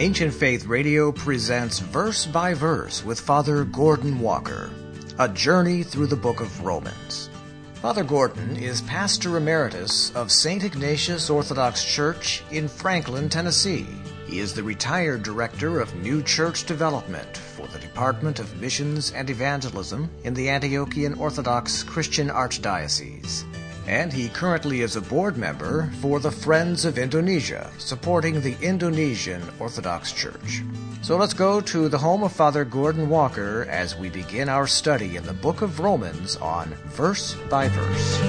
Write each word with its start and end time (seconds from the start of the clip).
Ancient 0.00 0.32
Faith 0.32 0.64
Radio 0.64 1.12
presents 1.12 1.78
Verse 1.78 2.24
by 2.24 2.54
Verse 2.54 3.04
with 3.04 3.20
Father 3.20 3.64
Gordon 3.64 4.18
Walker, 4.18 4.70
a 5.18 5.28
journey 5.28 5.82
through 5.82 6.06
the 6.06 6.16
book 6.16 6.40
of 6.40 6.64
Romans. 6.64 7.28
Father 7.74 8.02
Gordon 8.02 8.56
is 8.56 8.80
pastor 8.80 9.36
emeritus 9.36 10.10
of 10.16 10.32
St. 10.32 10.64
Ignatius 10.64 11.28
Orthodox 11.28 11.84
Church 11.84 12.42
in 12.50 12.66
Franklin, 12.66 13.28
Tennessee. 13.28 13.86
He 14.26 14.38
is 14.38 14.54
the 14.54 14.62
retired 14.62 15.22
director 15.22 15.80
of 15.80 15.94
New 15.96 16.22
Church 16.22 16.64
Development 16.64 17.36
for 17.36 17.66
the 17.66 17.78
Department 17.78 18.38
of 18.38 18.58
Missions 18.58 19.12
and 19.12 19.28
Evangelism 19.28 20.08
in 20.24 20.32
the 20.32 20.46
Antiochian 20.46 21.20
Orthodox 21.20 21.82
Christian 21.82 22.30
Archdiocese 22.30 23.44
and 23.90 24.12
he 24.12 24.28
currently 24.28 24.82
is 24.82 24.94
a 24.94 25.00
board 25.00 25.36
member 25.36 25.90
for 26.00 26.20
the 26.20 26.30
Friends 26.30 26.84
of 26.84 26.96
Indonesia, 26.96 27.68
supporting 27.78 28.40
the 28.40 28.56
Indonesian 28.62 29.42
Orthodox 29.58 30.12
Church. 30.12 30.62
So 31.02 31.16
let's 31.16 31.34
go 31.34 31.60
to 31.62 31.88
the 31.88 31.98
home 31.98 32.22
of 32.22 32.30
Father 32.30 32.64
Gordon 32.64 33.08
Walker 33.08 33.66
as 33.68 33.96
we 33.96 34.08
begin 34.08 34.48
our 34.48 34.68
study 34.68 35.16
in 35.16 35.24
the 35.24 35.32
book 35.32 35.60
of 35.60 35.80
Romans 35.80 36.36
on 36.36 36.68
verse 36.86 37.34
by 37.50 37.66
verse. 37.68 38.20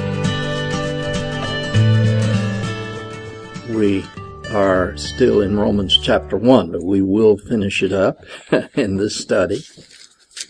We 3.70 4.04
are 4.50 4.98
still 4.98 5.42
in 5.42 5.60
Romans 5.60 5.96
chapter 6.02 6.38
1, 6.38 6.72
but 6.72 6.84
we 6.84 7.04
will 7.04 7.38
finish 7.38 7.84
it 7.84 7.94
up 7.94 8.18
in 8.74 8.98
this 8.98 9.16
study. 9.16 9.64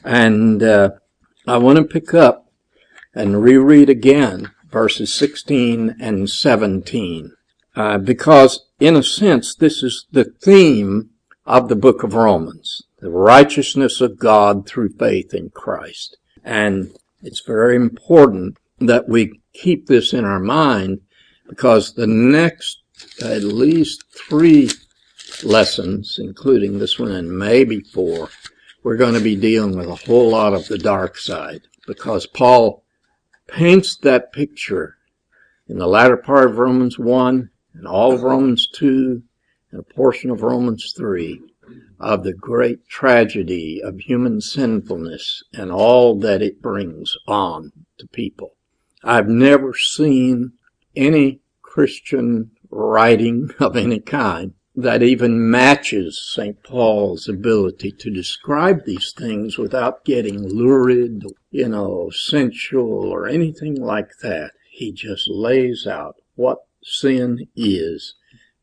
And 0.06 0.64
uh, 0.64 0.92
I 1.46 1.58
want 1.58 1.80
to 1.80 1.84
pick 1.84 2.14
up 2.14 2.50
and 3.14 3.44
reread 3.44 3.90
again 3.90 4.50
verses 4.72 5.14
16 5.14 5.96
and 6.00 6.30
17. 6.30 7.34
Uh, 7.76 7.98
because, 7.98 8.66
in 8.80 8.96
a 8.96 9.04
sense, 9.04 9.56
this 9.56 9.84
is 9.84 10.06
the 10.12 10.26
theme 10.26 11.10
of 11.46 11.70
the 11.70 11.76
book 11.76 12.04
of 12.04 12.14
Romans. 12.14 12.84
The 13.00 13.10
righteousness 13.10 14.02
of 14.02 14.20
God 14.20 14.68
through 14.68 14.90
faith 14.90 15.34
in 15.34 15.50
Christ. 15.50 16.18
And 16.44 16.92
it's 17.24 17.42
very 17.46 17.76
important 17.76 18.58
that 18.80 19.08
we 19.08 19.40
keep 19.54 19.88
this 19.88 20.14
in 20.14 20.26
our 20.26 20.40
mind 20.40 21.02
because 21.48 21.94
the 21.94 22.08
next 22.08 22.82
at 23.22 23.44
least 23.44 24.04
three 24.14 24.70
lessons, 25.44 26.18
including 26.20 26.80
this 26.80 27.00
one 27.00 27.12
and 27.12 27.38
maybe 27.38 27.82
four, 27.82 28.30
we're 28.84 28.98
going 28.98 29.14
to 29.14 29.22
be 29.22 29.36
dealing 29.36 29.78
with 29.78 29.88
a 29.88 30.08
whole 30.08 30.30
lot 30.32 30.54
of 30.54 30.68
the 30.68 30.78
dark 30.78 31.18
side 31.18 31.62
because 31.88 32.26
Paul 32.28 32.81
paints 33.52 33.98
that 33.98 34.32
picture 34.32 34.98
in 35.68 35.78
the 35.78 35.88
latter 35.88 36.18
part 36.18 36.50
of 36.50 36.58
Romans 36.58 36.98
1 36.98 37.50
and 37.74 37.88
all 37.88 38.14
of 38.14 38.24
Romans 38.24 38.68
2 38.74 39.22
and 39.72 39.80
a 39.80 39.94
portion 39.94 40.32
of 40.32 40.42
Romans 40.42 40.94
3 40.98 41.42
of 42.00 42.24
the 42.24 42.34
great 42.34 42.88
tragedy 42.88 43.82
of 43.84 44.00
human 44.00 44.42
sinfulness 44.42 45.44
and 45.54 45.72
all 45.72 46.18
that 46.20 46.42
it 46.42 46.62
brings 46.62 47.16
on 47.28 47.72
to 47.98 48.08
people. 48.08 48.56
I've 49.04 49.28
never 49.28 49.74
seen 49.74 50.54
any 50.96 51.42
Christian 51.62 52.52
writing 52.70 53.52
of 53.60 53.76
any 53.76 54.00
kind 54.00 54.54
that 54.76 55.04
even 55.04 55.52
matches 55.52 56.22
St. 56.34 56.64
Paul's 56.64 57.28
ability 57.28 57.92
to 57.92 58.10
describe 58.10 58.86
these 58.86 59.12
things 59.12 59.58
without 59.58 60.06
getting 60.06 60.48
lurid, 60.48 61.26
you 61.52 61.68
know, 61.68 62.10
sensual 62.10 63.12
or 63.12 63.28
anything 63.28 63.76
like 63.76 64.18
that. 64.22 64.52
He 64.70 64.92
just 64.92 65.30
lays 65.30 65.86
out 65.86 66.16
what 66.36 66.66
sin 66.82 67.48
is 67.56 68.16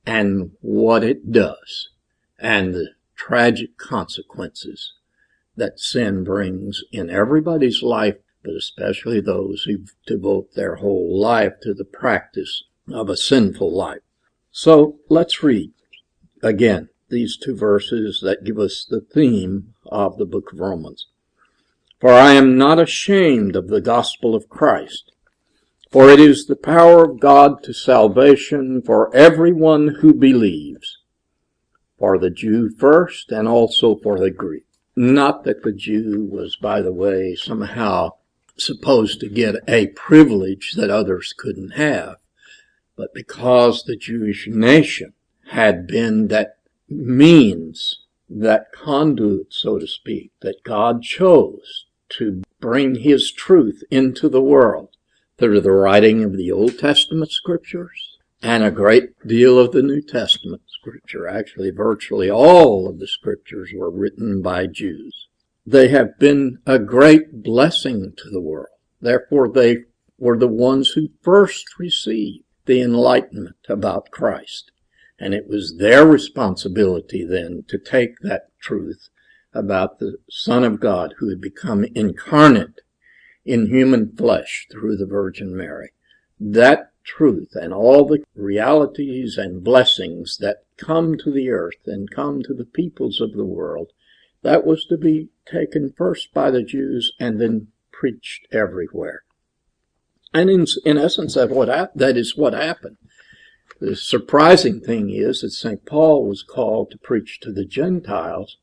and 0.05 0.53
what 0.61 1.05
it 1.05 1.31
does 1.31 1.91
and 2.39 2.75
the 2.75 2.89
tragic 3.15 3.77
consequences 3.77 4.95
that 5.57 5.79
sin 5.79 6.25
brings 6.25 6.83
in 6.93 7.11
everybody's 7.11 7.83
life, 7.83 8.17
but 8.43 8.55
especially 8.55 9.21
those 9.21 9.65
who 9.65 9.85
devote 10.07 10.55
their 10.55 10.77
whole 10.77 11.21
life 11.21 11.55
to 11.63 11.75
the 11.75 11.85
practice 11.85 12.65
of 12.91 13.11
a 13.11 13.17
sinful 13.17 13.77
life. 13.77 14.01
So 14.51 14.99
let's 15.09 15.43
read 15.43 15.73
again, 16.43 16.89
these 17.11 17.37
two 17.37 17.57
verses 17.57 18.21
that 18.23 18.45
give 18.45 18.59
us 18.59 18.87
the 18.89 19.01
theme 19.01 19.75
of 19.87 20.19
the 20.19 20.27
book 20.27 20.53
of 20.53 20.61
Romans. 20.61 21.07
For 22.01 22.13
I 22.13 22.35
am 22.35 22.57
not 22.57 22.79
ashamed 22.79 23.57
of 23.57 23.67
the 23.67 23.81
gospel 23.81 24.37
of 24.37 24.49
Christ, 24.49 25.11
for 25.91 26.09
it 26.09 26.21
is 26.21 26.47
the 26.47 26.55
power 26.55 27.05
of 27.05 27.19
God 27.19 27.65
to 27.65 27.73
salvation 27.73 28.83
for 28.83 29.13
everyone 29.17 29.97
who 30.01 30.15
believes, 30.15 30.99
for 31.99 32.17
the 32.17 32.31
Jew 32.31 32.71
first 32.71 33.33
and 33.33 33.49
also 33.49 33.97
for 33.97 34.17
the 34.17 34.31
Greek. 34.31 34.65
Not 34.95 35.43
that 35.43 35.65
the 35.65 35.73
Jew 35.73 36.25
was, 36.31 36.55
by 36.55 36.83
the 36.83 36.93
way, 36.93 37.35
somehow 37.35 38.11
supposed 38.57 39.19
to 39.19 39.29
get 39.29 39.57
a 39.67 39.89
privilege 39.89 40.75
that 40.77 40.91
others 40.91 41.35
couldn't 41.37 41.71
have, 41.71 42.19
but 42.95 43.13
because 43.13 43.83
the 43.83 43.97
Jewish 43.97 44.47
nation 44.47 45.15
had 45.49 45.89
been 45.89 46.29
that 46.29 46.59
means, 46.89 48.05
that 48.31 48.71
conduit, 48.71 49.53
so 49.53 49.81
to 49.81 49.87
speak, 49.89 50.31
that 50.43 50.63
God 50.63 51.03
chose 51.03 51.87
to 52.11 52.43
bring 52.61 52.97
His 52.97 53.33
truth 53.33 53.83
into 53.91 54.29
the 54.29 54.43
world 54.43 54.91
through 55.39 55.61
the 55.61 55.73
writing 55.73 56.25
of 56.25 56.37
the 56.37 56.51
Old 56.51 56.79
Testament 56.79 57.31
scriptures 57.31 58.19
and 58.43 58.63
a 58.63 58.71
great 58.71 59.11
deal 59.27 59.59
of 59.59 59.73
the 59.73 59.83
New 59.83 60.01
Testament 60.01 60.63
scripture. 60.69 61.27
Actually, 61.27 61.71
virtually 61.71 62.31
all 62.31 62.89
of 62.89 62.99
the 62.99 63.09
scriptures 63.09 63.71
were 63.75 63.91
written 63.91 64.43
by 64.43 64.67
Jews. 64.67 65.29
They 65.67 65.89
have 65.89 66.19
been 66.19 66.59
a 66.67 66.79
great 66.79 67.43
blessing 67.43 68.15
to 68.17 68.31
the 68.31 68.41
world. 68.41 68.69
Therefore, 69.01 69.49
they 69.49 69.85
were 70.19 70.39
the 70.39 70.49
ones 70.49 70.91
who 70.91 71.11
first 71.23 71.79
received 71.79 72.45
the 72.67 72.81
enlightenment 72.81 73.57
about 73.69 74.11
Christ. 74.11 74.71
And 75.19 75.35
it 75.35 75.49
was 75.49 75.77
their 75.79 76.07
responsibility 76.07 77.25
then 77.25 77.65
to 77.69 77.79
take 77.79 78.21
that 78.21 78.49
truth 78.61 79.09
about 79.53 79.99
the 79.99 80.19
Son 80.29 80.65
of 80.65 80.81
God 80.81 81.15
who 81.19 81.29
had 81.29 81.41
become 81.41 81.85
incarnate 81.95 82.81
in 83.45 83.67
human 83.67 84.15
flesh 84.15 84.67
through 84.71 84.97
the 84.97 85.07
Virgin 85.07 85.57
Mary. 85.57 85.93
That 86.39 86.93
truth 87.05 87.53
and 87.55 87.73
all 87.73 88.07
the 88.07 88.23
realities 88.35 89.39
and 89.39 89.65
blessings 89.65 90.37
that 90.39 90.65
come 90.77 91.17
to 91.17 91.33
the 91.33 91.51
earth 91.51 91.87
and 91.87 92.11
come 92.11 92.43
to 92.43 92.53
the 92.53 92.67
peoples 92.67 93.21
of 93.21 93.33
the 93.33 93.47
world, 93.47 93.93
that 94.43 94.67
was 94.67 94.85
to 94.87 94.97
be 94.97 95.31
taken 95.47 95.93
first 95.97 96.33
by 96.33 96.51
the 96.51 96.63
Jews 96.63 97.13
and 97.19 97.41
then 97.41 97.69
preached 97.91 98.47
everywhere. 98.53 99.23
And 100.33 100.51
in, 100.51 100.67
in 100.85 100.99
essence, 100.99 101.35
that, 101.35 101.51
what, 101.51 101.69
that 101.97 102.17
is 102.17 102.37
what 102.37 102.53
happened. 102.53 102.99
The 103.81 103.97
surprising 103.97 104.81
thing 104.81 105.11
is 105.11 105.41
that 105.41 105.51
St. 105.51 105.85
Paul 105.87 106.29
was 106.29 106.43
called 106.43 106.91
to 106.91 106.99
preach 106.99 107.41
to 107.41 107.53
the 107.53 107.65
Gentiles, 107.65 108.59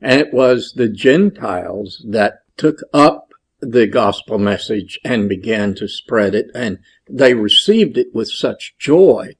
and 0.00 0.20
it 0.20 0.32
was 0.32 0.72
the 0.72 0.88
Gentiles 0.88 2.04
that 2.08 2.42
took 2.56 2.80
up 2.92 3.32
the 3.60 3.86
gospel 3.86 4.38
message 4.38 4.98
and 5.04 5.28
began 5.28 5.74
to 5.74 5.88
spread 5.88 6.34
it, 6.34 6.50
and 6.54 6.78
they 7.08 7.34
received 7.34 7.98
it 7.98 8.14
with 8.14 8.28
such 8.28 8.76
joy 8.78 9.36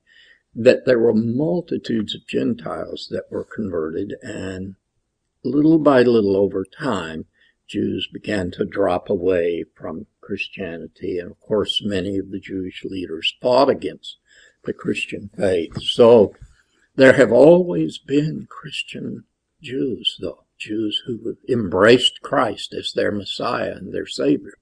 that 0.54 0.84
there 0.84 0.98
were 0.98 1.14
multitudes 1.14 2.14
of 2.14 2.26
Gentiles 2.26 3.08
that 3.10 3.30
were 3.30 3.44
converted, 3.44 4.14
and 4.22 4.74
little 5.44 5.78
by 5.78 6.02
little 6.02 6.36
over 6.36 6.64
time, 6.64 7.26
Jews 7.66 8.08
began 8.12 8.50
to 8.52 8.64
drop 8.64 9.08
away 9.08 9.64
from 9.74 10.06
Christianity, 10.20 11.18
and 11.18 11.30
of 11.30 11.40
course 11.40 11.80
many 11.84 12.18
of 12.18 12.30
the 12.30 12.40
Jewish 12.40 12.84
leaders 12.84 13.34
fought 13.40 13.70
against 13.70 14.18
the 14.64 14.72
Christian 14.72 15.30
faith. 15.36 15.80
So 15.80 16.34
there 16.96 17.14
have 17.14 17.32
always 17.32 17.98
been 17.98 18.46
Christian 18.50 19.24
Jews, 19.62 20.18
though, 20.20 20.44
Jews 20.60 21.02
who 21.06 21.36
embraced 21.48 22.20
Christ 22.22 22.74
as 22.74 22.92
their 22.92 23.10
Messiah 23.10 23.72
and 23.72 23.92
their 23.92 24.06
Savior. 24.06 24.54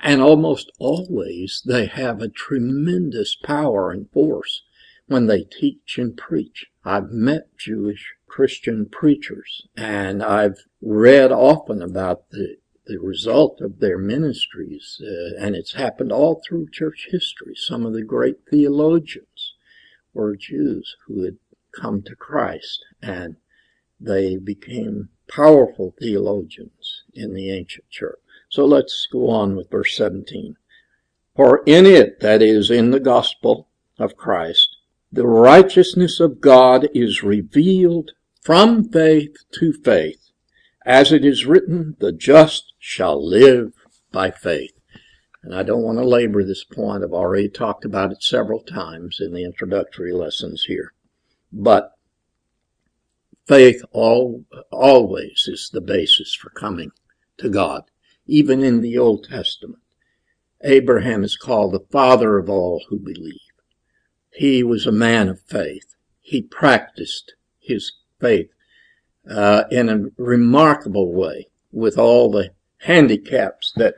And 0.00 0.20
almost 0.20 0.72
always 0.78 1.62
they 1.64 1.86
have 1.86 2.20
a 2.20 2.28
tremendous 2.28 3.36
power 3.36 3.90
and 3.92 4.10
force 4.10 4.62
when 5.06 5.26
they 5.26 5.44
teach 5.44 5.98
and 5.98 6.16
preach. 6.16 6.66
I've 6.84 7.10
met 7.10 7.56
Jewish 7.56 8.14
Christian 8.26 8.86
preachers 8.86 9.68
and 9.76 10.22
I've 10.22 10.64
read 10.80 11.30
often 11.30 11.82
about 11.82 12.30
the 12.30 12.56
the 12.86 12.98
result 12.98 13.60
of 13.60 13.78
their 13.78 13.98
ministries, 13.98 15.00
uh, 15.00 15.36
and 15.38 15.54
it's 15.54 15.74
happened 15.74 16.10
all 16.10 16.42
through 16.42 16.68
church 16.70 17.08
history. 17.10 17.54
Some 17.54 17.86
of 17.86 17.92
the 17.92 18.02
great 18.02 18.38
theologians 18.50 19.54
were 20.12 20.36
Jews 20.36 20.96
who 21.06 21.22
had 21.22 21.36
come 21.74 22.02
to 22.02 22.16
Christ, 22.16 22.84
and 23.00 23.36
they 24.00 24.36
became 24.36 25.10
powerful 25.28 25.94
theologians 25.98 27.02
in 27.14 27.34
the 27.34 27.50
ancient 27.50 27.88
church. 27.90 28.18
So 28.48 28.64
let's 28.64 29.06
go 29.10 29.30
on 29.30 29.56
with 29.56 29.70
verse 29.70 29.96
17. 29.96 30.56
For 31.34 31.62
in 31.64 31.86
it, 31.86 32.20
that 32.20 32.42
is, 32.42 32.70
in 32.70 32.90
the 32.90 33.00
gospel 33.00 33.68
of 33.98 34.16
Christ, 34.16 34.76
the 35.10 35.26
righteousness 35.26 36.20
of 36.20 36.40
God 36.40 36.88
is 36.94 37.22
revealed 37.22 38.12
from 38.42 38.88
faith 38.88 39.36
to 39.58 39.72
faith, 39.72 40.30
as 40.84 41.12
it 41.12 41.24
is 41.24 41.46
written, 41.46 41.96
the 42.00 42.12
just 42.12 42.72
shall 42.78 43.24
live 43.26 43.72
by 44.10 44.30
faith. 44.30 44.72
And 45.42 45.54
I 45.54 45.62
don't 45.62 45.82
want 45.82 45.98
to 45.98 46.06
labor 46.06 46.44
this 46.44 46.64
point. 46.64 47.02
I've 47.02 47.12
already 47.12 47.48
talked 47.48 47.84
about 47.84 48.12
it 48.12 48.22
several 48.22 48.60
times 48.60 49.18
in 49.20 49.32
the 49.32 49.44
introductory 49.44 50.12
lessons 50.12 50.64
here. 50.64 50.92
But 51.52 51.92
faith 53.46 53.82
all, 53.92 54.44
always 54.70 55.44
is 55.48 55.70
the 55.72 55.80
basis 55.80 56.34
for 56.34 56.50
coming 56.50 56.92
to 57.38 57.48
God, 57.48 57.84
even 58.26 58.62
in 58.62 58.80
the 58.80 58.98
Old 58.98 59.24
Testament. 59.28 59.82
Abraham 60.64 61.24
is 61.24 61.36
called 61.36 61.72
the 61.72 61.86
father 61.90 62.38
of 62.38 62.48
all 62.48 62.84
who 62.88 62.98
believe. 62.98 63.40
He 64.32 64.62
was 64.62 64.86
a 64.86 64.92
man 64.92 65.28
of 65.28 65.40
faith. 65.40 65.96
He 66.20 66.42
practiced 66.42 67.34
his 67.58 67.92
faith 68.20 68.50
uh, 69.28 69.64
in 69.70 69.88
a 69.88 70.06
remarkable 70.16 71.12
way 71.12 71.48
with 71.72 71.98
all 71.98 72.30
the 72.30 72.52
handicaps 72.78 73.72
that 73.76 73.94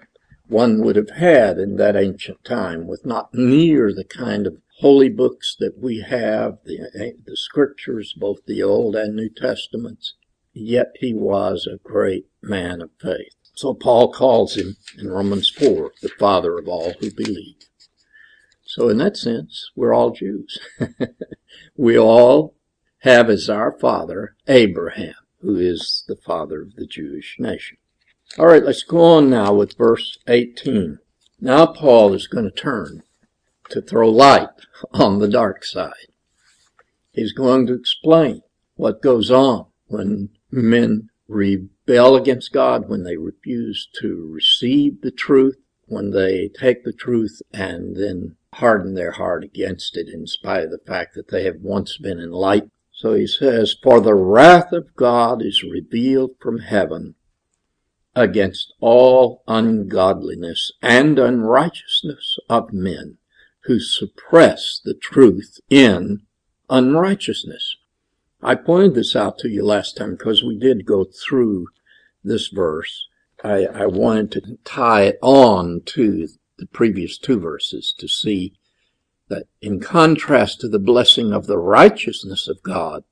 one 0.46 0.82
would 0.82 0.96
have 0.96 1.10
had 1.10 1.58
in 1.58 1.76
that 1.76 1.96
ancient 1.96 2.44
time 2.44 2.86
with 2.86 3.06
not 3.06 3.32
near 3.32 3.92
the 3.92 4.04
kind 4.04 4.46
of 4.46 4.58
holy 4.78 5.08
books 5.08 5.56
that 5.58 5.78
we 5.78 6.00
have, 6.00 6.58
the, 6.64 7.14
the 7.24 7.36
scriptures, 7.36 8.12
both 8.12 8.44
the 8.46 8.62
Old 8.62 8.96
and 8.96 9.14
New 9.14 9.28
Testaments. 9.28 10.14
Yet 10.52 10.92
he 11.00 11.14
was 11.14 11.66
a 11.66 11.82
great 11.82 12.26
man 12.42 12.80
of 12.80 12.90
faith. 13.00 13.34
So 13.54 13.74
Paul 13.74 14.12
calls 14.12 14.56
him 14.56 14.76
in 14.98 15.08
Romans 15.08 15.48
4 15.50 15.92
the 16.02 16.08
father 16.08 16.58
of 16.58 16.68
all 16.68 16.94
who 17.00 17.10
believe. 17.10 17.56
So 18.64 18.88
in 18.88 18.98
that 18.98 19.16
sense, 19.16 19.70
we're 19.76 19.94
all 19.94 20.10
Jews. 20.10 20.58
we 21.76 21.98
all 21.98 22.54
have 23.00 23.30
as 23.30 23.48
our 23.48 23.78
father 23.78 24.34
Abraham, 24.48 25.14
who 25.40 25.56
is 25.56 26.04
the 26.08 26.16
father 26.16 26.62
of 26.62 26.74
the 26.74 26.86
Jewish 26.86 27.36
nation. 27.38 27.76
All 28.38 28.46
right, 28.46 28.64
let's 28.64 28.82
go 28.82 29.00
on 29.00 29.30
now 29.30 29.54
with 29.54 29.78
verse 29.78 30.18
18. 30.26 30.98
Now 31.40 31.66
Paul 31.66 32.14
is 32.14 32.26
going 32.26 32.46
to 32.46 32.50
turn 32.50 33.02
to 33.70 33.80
throw 33.80 34.08
light 34.08 34.48
on 34.92 35.18
the 35.18 35.28
dark 35.28 35.64
side. 35.64 36.08
He's 37.12 37.32
going 37.32 37.66
to 37.68 37.74
explain 37.74 38.42
what 38.76 39.02
goes 39.02 39.30
on 39.30 39.66
when 39.86 40.30
men 40.50 41.10
rebel 41.28 42.16
against 42.16 42.52
God, 42.52 42.88
when 42.88 43.04
they 43.04 43.16
refuse 43.16 43.88
to 44.00 44.28
receive 44.30 45.00
the 45.00 45.10
truth, 45.10 45.56
when 45.86 46.10
they 46.10 46.48
take 46.48 46.84
the 46.84 46.92
truth 46.92 47.40
and 47.52 47.96
then 47.96 48.36
harden 48.54 48.94
their 48.94 49.12
heart 49.12 49.44
against 49.44 49.96
it 49.96 50.08
in 50.08 50.26
spite 50.26 50.64
of 50.64 50.70
the 50.70 50.78
fact 50.78 51.14
that 51.14 51.28
they 51.28 51.44
have 51.44 51.60
once 51.60 51.96
been 51.98 52.18
enlightened. 52.18 52.70
So 52.92 53.14
he 53.14 53.26
says, 53.26 53.76
For 53.82 54.00
the 54.00 54.14
wrath 54.14 54.72
of 54.72 54.94
God 54.96 55.42
is 55.42 55.62
revealed 55.62 56.36
from 56.40 56.58
heaven 56.58 57.14
against 58.14 58.72
all 58.80 59.42
ungodliness 59.48 60.72
and 60.80 61.18
unrighteousness 61.18 62.38
of 62.48 62.72
men 62.72 63.18
who 63.64 63.80
suppress 63.80 64.80
the 64.84 64.94
truth 64.94 65.58
in 65.70 66.22
unrighteousness. 66.68 67.76
I 68.42 68.54
pointed 68.56 68.94
this 68.94 69.16
out 69.16 69.38
to 69.38 69.48
you 69.48 69.64
last 69.64 69.96
time 69.96 70.16
because 70.16 70.44
we 70.44 70.58
did 70.58 70.84
go 70.84 71.04
through 71.04 71.68
this 72.22 72.48
verse. 72.48 73.08
I, 73.42 73.66
I 73.66 73.86
wanted 73.86 74.32
to 74.32 74.58
tie 74.64 75.04
it 75.04 75.18
on 75.22 75.82
to 75.86 76.28
the 76.58 76.66
previous 76.66 77.18
two 77.18 77.40
verses 77.40 77.94
to 77.98 78.06
see 78.06 78.54
that 79.28 79.46
in 79.60 79.80
contrast 79.80 80.60
to 80.60 80.68
the 80.68 80.78
blessing 80.78 81.32
of 81.32 81.46
the 81.46 81.58
righteousness 81.58 82.48
of 82.48 82.62
God, 82.62 83.04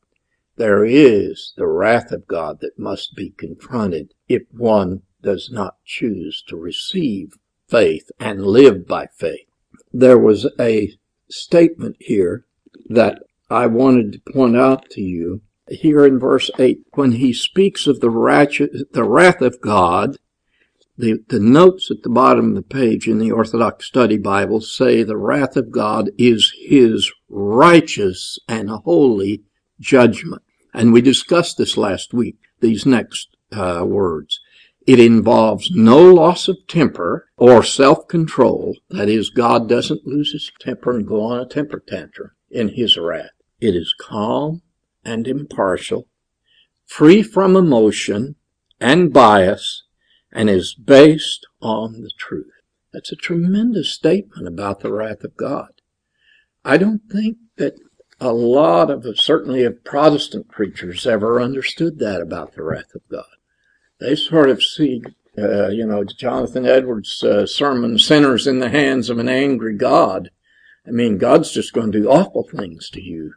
there 0.56 0.84
is 0.84 1.54
the 1.56 1.66
wrath 1.66 2.12
of 2.12 2.26
God 2.26 2.60
that 2.60 2.78
must 2.78 3.16
be 3.16 3.30
confronted 3.30 4.12
if 4.28 4.42
one 4.52 5.02
does 5.22 5.50
not 5.50 5.76
choose 5.84 6.42
to 6.48 6.56
receive 6.56 7.38
faith 7.66 8.10
and 8.20 8.46
live 8.46 8.86
by 8.86 9.06
faith. 9.06 9.51
There 9.92 10.18
was 10.18 10.46
a 10.58 10.96
statement 11.30 11.96
here 12.00 12.44
that 12.88 13.22
I 13.50 13.66
wanted 13.66 14.12
to 14.12 14.32
point 14.32 14.56
out 14.56 14.88
to 14.90 15.00
you 15.00 15.42
here 15.68 16.04
in 16.04 16.18
verse 16.18 16.50
8 16.58 16.80
when 16.94 17.12
he 17.12 17.32
speaks 17.32 17.86
of 17.86 18.00
the, 18.00 18.86
the 18.92 19.04
wrath 19.04 19.40
of 19.40 19.60
God 19.60 20.16
the, 21.02 21.24
the 21.28 21.40
notes 21.40 21.90
at 21.90 22.02
the 22.02 22.10
bottom 22.10 22.50
of 22.50 22.54
the 22.54 22.62
page 22.62 23.08
in 23.08 23.18
the 23.18 23.32
Orthodox 23.32 23.86
Study 23.86 24.18
Bible 24.18 24.60
say 24.60 25.02
the 25.02 25.16
wrath 25.16 25.56
of 25.56 25.70
God 25.70 26.10
is 26.18 26.52
his 26.58 27.10
righteous 27.28 28.38
and 28.46 28.68
holy 28.68 29.42
judgment. 29.80 30.42
And 30.74 30.92
we 30.92 31.00
discussed 31.00 31.58
this 31.58 31.76
last 31.76 32.14
week, 32.14 32.36
these 32.60 32.86
next 32.86 33.36
uh, 33.50 33.84
words. 33.86 34.40
It 34.86 34.98
involves 34.98 35.70
no 35.70 35.98
loss 36.12 36.48
of 36.48 36.66
temper 36.66 37.28
or 37.36 37.62
self-control. 37.62 38.76
That 38.90 39.08
is, 39.08 39.30
God 39.30 39.68
doesn't 39.68 40.06
lose 40.06 40.32
his 40.32 40.50
temper 40.60 40.96
and 40.96 41.06
go 41.06 41.22
on 41.22 41.40
a 41.40 41.46
temper 41.46 41.82
tantrum 41.86 42.32
in 42.50 42.70
his 42.70 42.96
wrath. 42.96 43.30
It 43.60 43.76
is 43.76 43.94
calm 44.00 44.62
and 45.04 45.28
impartial, 45.28 46.08
free 46.84 47.22
from 47.22 47.56
emotion 47.56 48.36
and 48.80 49.12
bias, 49.12 49.84
and 50.32 50.50
is 50.50 50.74
based 50.74 51.46
on 51.60 52.02
the 52.02 52.10
truth. 52.18 52.52
That's 52.92 53.12
a 53.12 53.16
tremendous 53.16 53.90
statement 53.90 54.48
about 54.48 54.80
the 54.80 54.92
wrath 54.92 55.22
of 55.22 55.36
God. 55.36 55.80
I 56.64 56.76
don't 56.76 57.02
think 57.10 57.38
that 57.56 57.74
a 58.20 58.32
lot 58.32 58.90
of, 58.90 59.06
certainly 59.18 59.64
of 59.64 59.84
Protestant 59.84 60.48
preachers 60.48 61.06
ever 61.06 61.40
understood 61.40 61.98
that 61.98 62.20
about 62.20 62.54
the 62.54 62.62
wrath 62.62 62.94
of 62.94 63.02
God. 63.08 63.24
They 64.02 64.16
sort 64.16 64.50
of 64.50 64.64
see, 64.64 65.00
uh, 65.38 65.68
you 65.68 65.86
know, 65.86 66.02
Jonathan 66.02 66.66
Edwards' 66.66 67.22
uh, 67.22 67.46
sermon, 67.46 68.00
Sinners 68.00 68.48
in 68.48 68.58
the 68.58 68.68
Hands 68.68 69.08
of 69.08 69.18
an 69.20 69.28
Angry 69.28 69.76
God. 69.76 70.30
I 70.84 70.90
mean, 70.90 71.18
God's 71.18 71.52
just 71.52 71.72
going 71.72 71.92
to 71.92 72.00
do 72.00 72.10
awful 72.10 72.42
things 72.42 72.90
to 72.90 73.00
you 73.00 73.34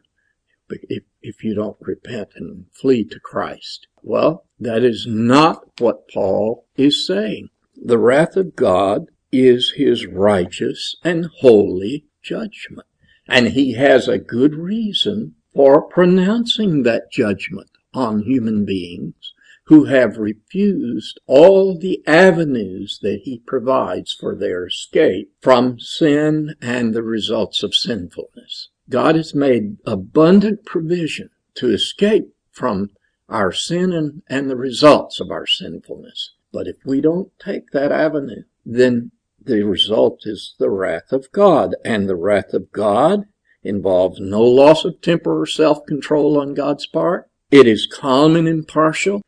if, 0.71 1.03
if 1.21 1.43
you 1.43 1.53
don't 1.53 1.77
repent 1.79 2.29
and 2.35 2.65
flee 2.71 3.03
to 3.03 3.19
Christ. 3.19 3.85
Well, 4.01 4.45
that 4.59 4.83
is 4.83 5.05
not 5.07 5.79
what 5.79 6.09
Paul 6.11 6.65
is 6.75 7.05
saying. 7.05 7.49
The 7.75 7.99
wrath 7.99 8.35
of 8.35 8.55
God 8.55 9.05
is 9.31 9.73
his 9.77 10.07
righteous 10.07 10.95
and 11.03 11.29
holy 11.41 12.05
judgment. 12.23 12.87
And 13.27 13.49
he 13.49 13.73
has 13.73 14.07
a 14.07 14.17
good 14.17 14.55
reason 14.55 15.35
for 15.53 15.83
pronouncing 15.83 16.81
that 16.83 17.11
judgment 17.11 17.69
on 17.93 18.23
human 18.23 18.65
beings 18.65 19.33
who 19.65 19.85
have 19.85 20.17
refused 20.17 21.19
all 21.25 21.77
the 21.77 22.01
avenues 22.05 22.99
that 23.01 23.21
he 23.23 23.41
provides 23.47 24.13
for 24.13 24.35
their 24.35 24.67
escape 24.67 25.31
from 25.41 25.79
sin 25.79 26.55
and 26.61 26.93
the 26.93 27.03
results 27.03 27.63
of 27.63 27.73
sinfulness. 27.73 28.69
God 28.89 29.15
has 29.15 29.33
made 29.33 29.77
abundant 29.85 30.65
provision 30.65 31.29
to 31.55 31.71
escape 31.71 32.27
from 32.51 32.91
our 33.27 33.51
sin 33.51 33.91
and, 33.91 34.21
and 34.29 34.49
the 34.49 34.55
results 34.55 35.19
of 35.19 35.31
our 35.31 35.47
sinfulness. 35.47 36.35
But 36.53 36.67
if 36.67 36.77
we 36.85 37.01
don't 37.01 37.31
take 37.39 37.71
that 37.71 37.91
avenue, 37.91 38.43
then 38.65 39.11
the 39.43 39.63
result 39.63 40.21
is 40.25 40.55
the 40.59 40.69
wrath 40.69 41.11
of 41.11 41.31
God. 41.31 41.75
And 41.83 42.07
the 42.07 42.15
wrath 42.15 42.53
of 42.53 42.71
God 42.71 43.25
involves 43.63 44.19
no 44.19 44.41
loss 44.41 44.85
of 44.85 45.01
temper 45.01 45.41
or 45.41 45.47
self-control 45.47 46.39
on 46.39 46.53
God's 46.53 46.85
part. 46.85 47.29
It 47.51 47.67
is 47.67 47.87
calm 47.87 48.35
and 48.35 48.47
impartial. 48.47 49.21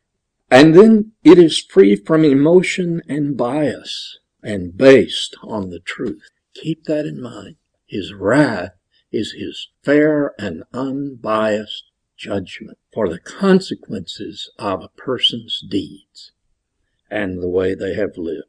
And 0.50 0.74
then 0.74 1.12
it 1.24 1.38
is 1.38 1.60
free 1.60 1.94
from 1.96 2.24
emotion 2.24 3.02
and 3.08 3.36
bias 3.36 4.18
and 4.42 4.76
based 4.76 5.36
on 5.42 5.70
the 5.70 5.80
truth. 5.80 6.30
Keep 6.54 6.84
that 6.84 7.04
in 7.04 7.20
mind. 7.20 7.56
His 7.86 8.14
wrath 8.14 8.72
is 9.12 9.32
his 9.32 9.68
fair 9.82 10.34
and 10.38 10.64
unbiased 10.72 11.84
judgment 12.16 12.78
for 12.92 13.08
the 13.08 13.18
consequences 13.18 14.50
of 14.58 14.82
a 14.82 14.88
person's 14.88 15.62
deeds 15.68 16.32
and 17.10 17.42
the 17.42 17.48
way 17.48 17.74
they 17.74 17.94
have 17.94 18.16
lived. 18.16 18.48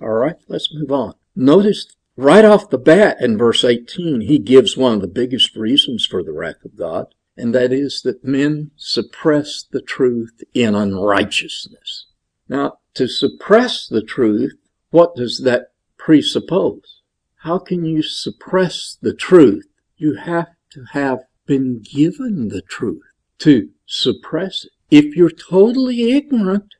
All 0.00 0.08
right, 0.08 0.36
let's 0.48 0.74
move 0.74 0.90
on. 0.90 1.14
Notice 1.36 1.86
right 2.16 2.44
off 2.44 2.70
the 2.70 2.78
bat 2.78 3.18
in 3.20 3.38
verse 3.38 3.64
18, 3.64 4.22
he 4.22 4.38
gives 4.38 4.76
one 4.76 4.94
of 4.94 5.00
the 5.00 5.06
biggest 5.06 5.56
reasons 5.56 6.06
for 6.06 6.22
the 6.22 6.32
wrath 6.32 6.64
of 6.64 6.76
God, 6.76 7.14
and 7.36 7.54
that 7.54 7.72
is 7.72 8.02
that 8.02 8.24
men 8.24 8.70
suppress 8.76 9.64
the 9.70 9.82
truth 9.82 10.42
in 10.54 10.74
unrighteousness. 10.74 12.06
Now, 12.48 12.78
to 12.94 13.08
suppress 13.08 13.88
the 13.88 14.02
truth, 14.02 14.54
what 14.90 15.16
does 15.16 15.42
that 15.44 15.72
presuppose? 15.98 17.00
How 17.38 17.58
can 17.58 17.84
you 17.84 18.02
suppress 18.02 18.96
the 19.00 19.14
truth 19.14 19.66
you 19.96 20.16
have 20.16 20.48
to 20.70 20.84
have 20.92 21.20
been 21.46 21.82
given 21.82 22.48
the 22.48 22.62
truth 22.62 23.02
to 23.38 23.70
suppress 23.86 24.64
it. 24.64 24.70
If 24.90 25.16
you're 25.16 25.30
totally 25.30 26.12
ignorant 26.12 26.74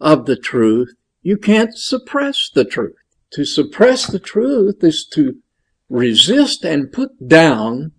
of 0.00 0.26
the 0.26 0.36
truth, 0.36 0.94
you 1.22 1.36
can't 1.36 1.76
suppress 1.76 2.50
the 2.52 2.64
truth. 2.64 2.96
To 3.30 3.44
suppress 3.44 4.06
the 4.06 4.18
truth 4.18 4.82
is 4.82 5.06
to 5.08 5.36
resist 5.88 6.64
and 6.64 6.92
put 6.92 7.28
down 7.28 7.92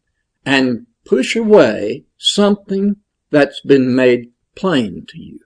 and 0.46 0.88
push 1.08 1.36
away 1.36 2.04
something 2.18 2.98
that's 3.32 3.62
been 3.62 3.96
made 3.96 4.32
plain 4.56 5.06
to 5.08 5.20
you. 5.20 5.40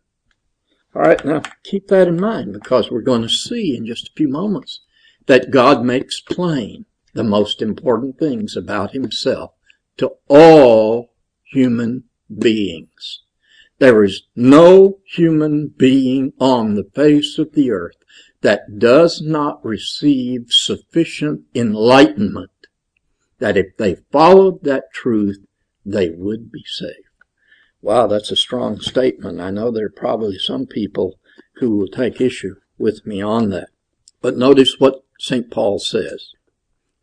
All 0.96 1.04
right, 1.04 1.24
now 1.24 1.44
keep 1.64 1.88
that 1.88 2.08
in 2.08 2.20
mind 2.20 2.54
because 2.54 2.90
we're 2.90 3.02
going 3.02 3.22
to 3.22 3.30
see 3.30 3.76
in 3.78 3.86
just 3.86 4.10
a 4.10 4.14
few 4.16 4.28
moments 4.28 4.82
that 5.28 5.52
God 5.52 5.86
makes 5.86 6.20
plain 6.20 6.86
the 7.14 7.24
most 7.24 7.62
important 7.62 8.18
things 8.18 8.58
about 8.58 8.92
himself 8.92 9.52
to 9.98 10.14
all 10.28 11.14
human 11.44 12.06
beings. 12.40 13.22
There 13.80 14.04
is 14.04 14.24
no 14.36 15.00
human 15.06 15.74
being 15.76 16.34
on 16.40 16.76
the 16.76 16.90
face 16.94 17.38
of 17.38 17.54
the 17.54 17.72
earth 17.72 17.98
that 18.42 18.80
does 18.80 19.22
not 19.22 19.64
receive 19.64 20.46
sufficient 20.50 21.42
enlightenment 21.54 22.52
that 23.40 23.58
if 23.58 23.76
they 23.78 23.96
followed 24.12 24.64
that 24.64 24.94
truth, 24.94 25.40
they 25.86 26.10
would 26.10 26.52
be 26.52 26.64
saved. 26.66 27.08
Wow, 27.82 28.08
that's 28.08 28.32
a 28.32 28.36
strong 28.36 28.80
statement. 28.80 29.42
I 29.42 29.50
know 29.50 29.72
there 29.72 29.88
are 29.88 29.90
probably 29.90 30.38
some 30.38 30.68
people 30.68 31.20
who 31.56 31.78
will 31.78 31.88
take 31.88 32.22
issue 32.22 32.56
with 32.78 33.06
me 33.06 33.22
on 33.22 33.50
that. 33.50 33.70
But 34.22 34.38
notice 34.38 34.76
what 34.80 35.04
St. 35.20 35.50
Paul 35.50 35.80
says. 35.80 36.32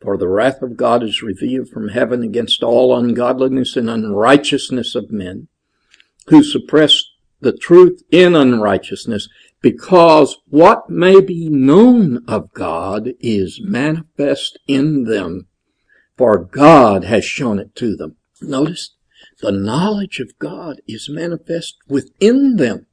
For 0.00 0.16
the 0.16 0.28
wrath 0.28 0.62
of 0.62 0.76
God 0.76 1.02
is 1.02 1.22
revealed 1.22 1.68
from 1.68 1.88
heaven 1.88 2.22
against 2.22 2.62
all 2.62 2.96
ungodliness 2.96 3.76
and 3.76 3.90
unrighteousness 3.90 4.94
of 4.94 5.10
men, 5.10 5.48
who 6.28 6.44
suppress 6.44 7.02
the 7.40 7.52
truth 7.52 8.02
in 8.12 8.36
unrighteousness, 8.36 9.28
because 9.60 10.38
what 10.46 10.88
may 10.88 11.20
be 11.20 11.48
known 11.48 12.24
of 12.28 12.52
God 12.52 13.10
is 13.18 13.60
manifest 13.60 14.58
in 14.68 15.04
them, 15.04 15.48
for 16.16 16.38
God 16.38 17.02
has 17.04 17.24
shown 17.24 17.58
it 17.58 17.74
to 17.76 17.96
them. 17.96 18.16
Notice 18.40 18.94
the 19.40 19.52
knowledge 19.52 20.20
of 20.20 20.38
God 20.38 20.80
is 20.86 21.08
manifest 21.08 21.76
within 21.88 22.56
them. 22.56 22.86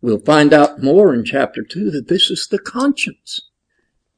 We'll 0.00 0.18
find 0.18 0.52
out 0.52 0.82
more 0.82 1.14
in 1.14 1.24
chapter 1.24 1.62
2 1.62 1.90
that 1.90 2.08
this 2.08 2.30
is 2.30 2.46
the 2.48 2.58
conscience. 2.58 3.42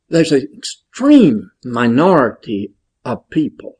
There's 0.08 0.32
an 0.32 0.49
extreme 0.56 1.50
minority 1.64 2.75
of 3.04 3.28
people 3.30 3.78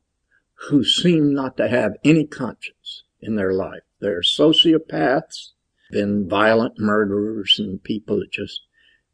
who 0.69 0.85
seem 0.85 1.35
not 1.35 1.57
to 1.57 1.69
have 1.69 1.93
any 2.05 2.27
conscience 2.27 3.05
in 3.21 3.37
their 3.37 3.53
life. 3.53 3.83
They're 4.01 4.23
sociopaths, 4.23 5.51
been 5.91 6.29
violent 6.29 6.79
murderers 6.79 7.57
and 7.59 7.83
people 7.83 8.21
that 8.21 8.33
just 8.33 8.61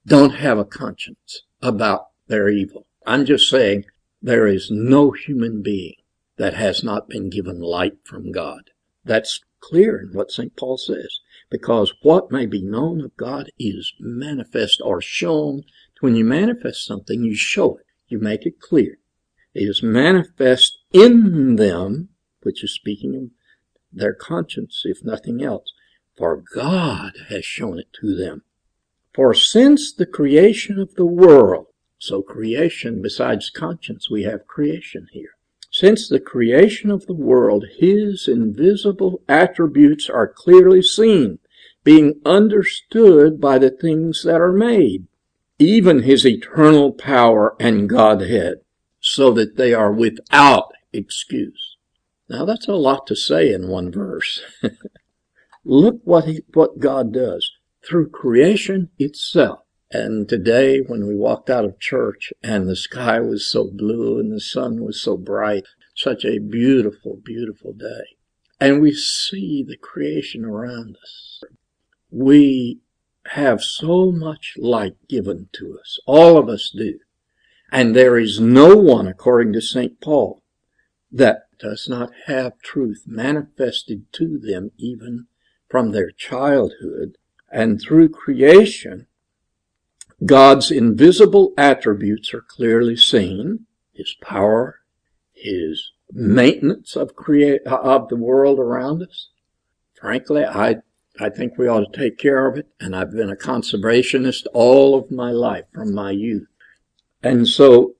don't 0.07 0.35
have 0.35 0.59
a 0.59 0.65
conscience 0.65 1.43
about 1.63 2.09
their 2.27 2.49
evil. 2.49 2.87
I'm 3.07 3.25
just 3.25 3.49
saying 3.49 3.85
there 4.21 4.47
is 4.47 4.71
no 4.71 5.13
human 5.13 5.63
being 5.63 5.97
that 6.37 6.55
has 6.55 6.85
not 6.85 7.09
been 7.09 7.31
given 7.31 7.61
light 7.61 7.99
from 8.05 8.33
God. 8.33 8.71
That's 9.05 9.41
clear 9.61 9.99
in 10.01 10.11
what 10.13 10.31
St. 10.31 10.57
Paul 10.57 10.79
says. 10.79 11.21
Because 11.51 11.95
what 12.03 12.33
may 12.33 12.47
be 12.47 12.63
known 12.63 13.01
of 13.01 13.17
God 13.17 13.51
is 13.59 13.93
manifest 14.01 14.81
or 14.85 15.01
shown. 15.01 15.63
When 16.01 16.17
you 16.17 16.25
manifest 16.25 16.85
something, 16.85 17.23
you 17.23 17.35
show 17.35 17.77
it. 17.77 17.87
You 18.09 18.19
make 18.19 18.47
it 18.47 18.61
clear. 18.61 18.99
It 19.55 19.63
is 19.63 19.83
manifest 19.83 20.79
in 20.93 21.57
them, 21.57 22.11
which 22.43 22.63
is 22.63 22.75
speaking 22.75 23.15
of 23.15 23.31
their 23.93 24.13
conscience, 24.13 24.83
if 24.85 25.05
nothing 25.05 25.43
else. 25.43 25.73
For 26.17 26.43
God 26.55 27.13
has 27.29 27.45
shown 27.45 27.79
it 27.79 27.93
to 28.01 28.15
them. 28.15 28.43
For 29.15 29.33
since 29.33 29.95
the 29.95 30.07
creation 30.07 30.79
of 30.79 30.95
the 30.95 31.07
world, 31.07 31.69
so 31.99 32.23
creation 32.23 33.01
besides 33.01 33.51
conscience, 33.51 34.11
we 34.11 34.25
have 34.25 34.47
creation 34.47 35.09
here. 35.13 35.36
Since 35.79 36.09
the 36.09 36.21
creation 36.21 36.91
of 36.91 37.05
the 37.05 37.13
world, 37.13 37.67
his 37.77 38.29
invisible 38.29 39.21
attributes 39.29 40.09
are 40.09 40.27
clearly 40.27 40.81
seen, 40.81 41.39
being 41.85 42.23
understood 42.25 43.43
by 43.43 43.59
the 43.59 43.69
things 43.69 44.23
that 44.25 44.41
are 44.41 44.55
made, 44.55 45.07
even 45.59 46.05
his 46.05 46.27
eternal 46.27 46.93
power 46.93 47.57
and 47.61 47.91
Godhead, 47.91 48.63
so 49.01 49.31
that 49.33 49.59
they 49.59 49.75
are 49.75 49.93
without 49.93 50.73
excuse. 50.95 51.77
Now 52.27 52.47
that's 52.47 52.69
a 52.69 52.73
lot 52.73 53.07
to 53.09 53.15
say 53.15 53.53
in 53.53 53.69
one 53.69 53.93
verse. 53.93 54.41
Look 55.63 56.01
what 56.05 56.25
he, 56.25 56.41
what 56.55 56.79
God 56.79 57.13
does 57.13 57.53
through 57.87 58.09
creation 58.09 58.89
itself. 58.99 59.66
And 59.91 60.29
today, 60.29 60.81
when 60.81 61.07
we 61.07 61.15
walked 61.15 61.49
out 61.49 61.65
of 61.65 61.79
church 61.79 62.33
and 62.43 62.69
the 62.69 62.75
sky 62.75 63.21
was 63.21 63.47
so 63.47 63.71
blue 63.73 64.19
and 64.19 64.33
the 64.33 64.41
sun 64.41 64.83
was 64.83 65.01
so 65.01 65.17
bright, 65.17 65.65
such 65.95 66.25
a 66.25 66.39
beautiful, 66.39 67.21
beautiful 67.25 67.73
day, 67.73 68.17
and 68.61 68.81
we 68.81 68.93
see 68.93 69.65
the 69.67 69.77
creation 69.77 70.45
around 70.45 70.97
us, 71.03 71.43
we 72.11 72.81
have 73.29 73.63
so 73.63 74.11
much 74.11 74.55
light 74.57 74.97
given 75.09 75.49
to 75.53 75.79
us. 75.79 75.99
All 76.07 76.37
of 76.37 76.49
us 76.49 76.71
do. 76.77 76.99
And 77.71 77.95
there 77.95 78.19
is 78.19 78.41
no 78.41 78.77
one, 78.77 79.07
according 79.07 79.53
to 79.53 79.61
St. 79.61 80.01
Paul, 80.01 80.43
that 81.11 81.43
does 81.59 81.89
not 81.89 82.11
have 82.27 82.59
truth 82.59 83.05
manifested 83.07 84.13
to 84.13 84.39
them 84.39 84.71
even 84.79 85.27
from 85.69 85.91
their 85.91 86.11
childhood 86.11 87.19
and 87.51 87.81
through 87.81 88.09
creation 88.11 89.07
God's 90.25 90.71
invisible 90.71 91.53
attributes 91.59 92.33
are 92.33 92.41
clearly 92.41 92.97
seen. 92.97 93.67
His 93.93 94.17
power, 94.23 94.81
His 95.35 95.93
maintenance 96.11 96.97
of 96.97 97.15
create, 97.15 97.63
of 97.67 98.09
the 98.09 98.17
world 98.17 98.59
around 98.59 99.03
us. 99.03 99.29
Frankly, 100.01 100.45
I, 100.45 100.77
I 101.21 101.31
think 101.31 101.59
we 101.59 101.69
ought 101.69 101.93
to 101.93 101.99
take 101.99 102.19
care 102.19 102.47
of 102.47 102.57
it. 102.57 102.69
And 102.81 102.97
I've 102.97 103.13
been 103.13 103.31
a 103.31 103.37
conservationist 103.37 104.47
all 104.55 104.99
of 104.99 105.11
my 105.11 105.31
life 105.31 105.65
from 105.73 105.95
my 105.95 106.11
youth. 106.13 106.49
And 107.23 107.47
so 107.49 107.97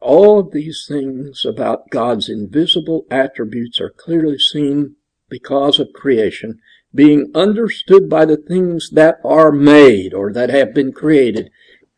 all 0.00 0.38
of 0.38 0.52
these 0.52 0.86
things 0.88 1.44
about 1.44 1.90
God's 1.90 2.28
invisible 2.28 3.06
attributes 3.10 3.80
are 3.80 3.90
clearly 3.90 4.38
seen 4.38 4.96
because 5.28 5.78
of 5.78 5.92
creation 5.92 6.60
being 6.94 7.30
understood 7.34 8.08
by 8.08 8.24
the 8.24 8.36
things 8.36 8.90
that 8.90 9.18
are 9.24 9.52
made 9.52 10.12
or 10.12 10.32
that 10.32 10.50
have 10.50 10.74
been 10.74 10.92
created, 10.92 11.50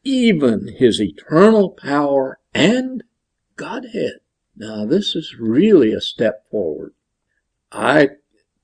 even 0.05 0.69
his 0.79 1.01
eternal 1.01 1.71
power 1.71 2.39
and 2.55 3.03
Godhead. 3.57 4.21
Now, 4.57 4.85
this 4.85 5.15
is 5.15 5.37
really 5.39 5.93
a 5.93 6.01
step 6.01 6.49
forward. 6.51 6.93
I 7.71 8.11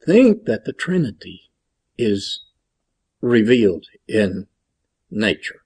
think 0.04 0.44
that 0.44 0.64
the 0.64 0.72
Trinity 0.72 1.50
is 1.96 2.44
revealed 3.20 3.86
in 4.06 4.46
nature. 5.10 5.62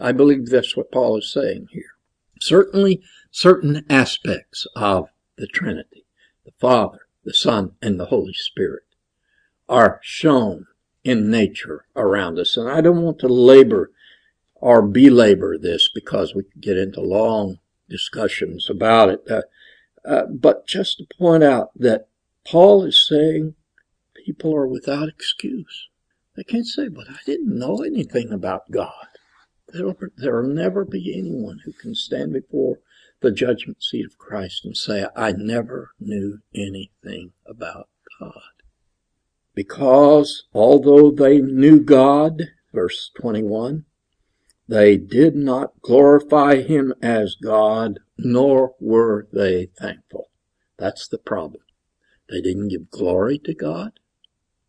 I 0.00 0.12
believe 0.12 0.46
that's 0.46 0.76
what 0.76 0.92
Paul 0.92 1.18
is 1.18 1.32
saying 1.32 1.68
here. 1.72 1.96
Certainly, 2.40 3.02
certain 3.32 3.84
aspects 3.90 4.66
of 4.76 5.08
the 5.36 5.48
Trinity, 5.48 6.06
the 6.44 6.52
Father, 6.60 7.00
the 7.24 7.34
Son, 7.34 7.72
and 7.82 7.98
the 7.98 8.06
Holy 8.06 8.32
Spirit 8.32 8.84
are 9.68 10.00
shown 10.02 10.66
in 11.04 11.30
nature 11.30 11.86
around 11.96 12.38
us. 12.38 12.56
And 12.56 12.68
I 12.68 12.80
don't 12.80 13.02
want 13.02 13.18
to 13.20 13.28
labor 13.28 13.90
or 14.54 14.82
belabor 14.82 15.56
this 15.56 15.88
because 15.94 16.34
we 16.34 16.42
could 16.42 16.60
get 16.60 16.76
into 16.76 17.00
long 17.00 17.58
discussions 17.88 18.68
about 18.68 19.08
it. 19.08 19.20
Uh, 19.30 19.42
uh, 20.04 20.26
but 20.26 20.66
just 20.66 20.98
to 20.98 21.06
point 21.18 21.42
out 21.42 21.70
that 21.76 22.08
Paul 22.46 22.84
is 22.84 23.06
saying 23.06 23.54
people 24.24 24.54
are 24.54 24.66
without 24.66 25.08
excuse. 25.08 25.88
They 26.36 26.44
can't 26.44 26.66
say, 26.66 26.88
but 26.88 27.08
I 27.08 27.18
didn't 27.26 27.58
know 27.58 27.82
anything 27.82 28.30
about 28.30 28.70
God. 28.70 29.08
There'll, 29.72 29.96
there'll 30.16 30.48
never 30.48 30.84
be 30.84 31.14
anyone 31.18 31.60
who 31.64 31.72
can 31.72 31.94
stand 31.94 32.32
before 32.32 32.78
the 33.20 33.32
judgment 33.32 33.82
seat 33.82 34.06
of 34.06 34.18
Christ 34.18 34.64
and 34.64 34.76
say, 34.76 35.06
I 35.16 35.32
never 35.32 35.90
knew 35.98 36.38
anything 36.54 37.32
about 37.46 37.88
God 38.20 38.57
because 39.58 40.44
although 40.54 41.10
they 41.10 41.40
knew 41.40 41.80
God, 41.80 42.42
verse 42.72 43.10
21, 43.20 43.86
they 44.68 44.96
did 44.96 45.34
not 45.34 45.82
glorify 45.82 46.62
him 46.62 46.94
as 47.02 47.34
God, 47.34 47.98
nor 48.16 48.76
were 48.78 49.26
they 49.32 49.70
thankful. 49.76 50.30
That's 50.78 51.08
the 51.08 51.18
problem. 51.18 51.62
They 52.30 52.40
didn't 52.40 52.68
give 52.68 52.88
glory 52.88 53.40
to 53.40 53.52
God 53.52 53.98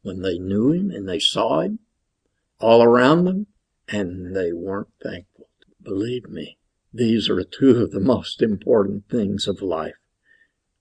when 0.01 0.23
they 0.23 0.39
knew 0.39 0.71
him 0.71 0.89
and 0.89 1.07
they 1.07 1.19
saw 1.19 1.59
him 1.59 1.77
all 2.59 2.81
around 2.81 3.25
them, 3.25 3.45
and 3.87 4.35
they 4.35 4.51
weren't 4.51 4.89
thankful. 5.03 5.49
Believe 5.83 6.27
me, 6.29 6.57
these 6.91 7.29
are 7.29 7.43
two 7.43 7.77
of 7.83 7.91
the 7.91 7.99
most 7.99 8.41
important 8.41 9.07
things 9.07 9.47
of 9.47 9.61
life. 9.61 9.99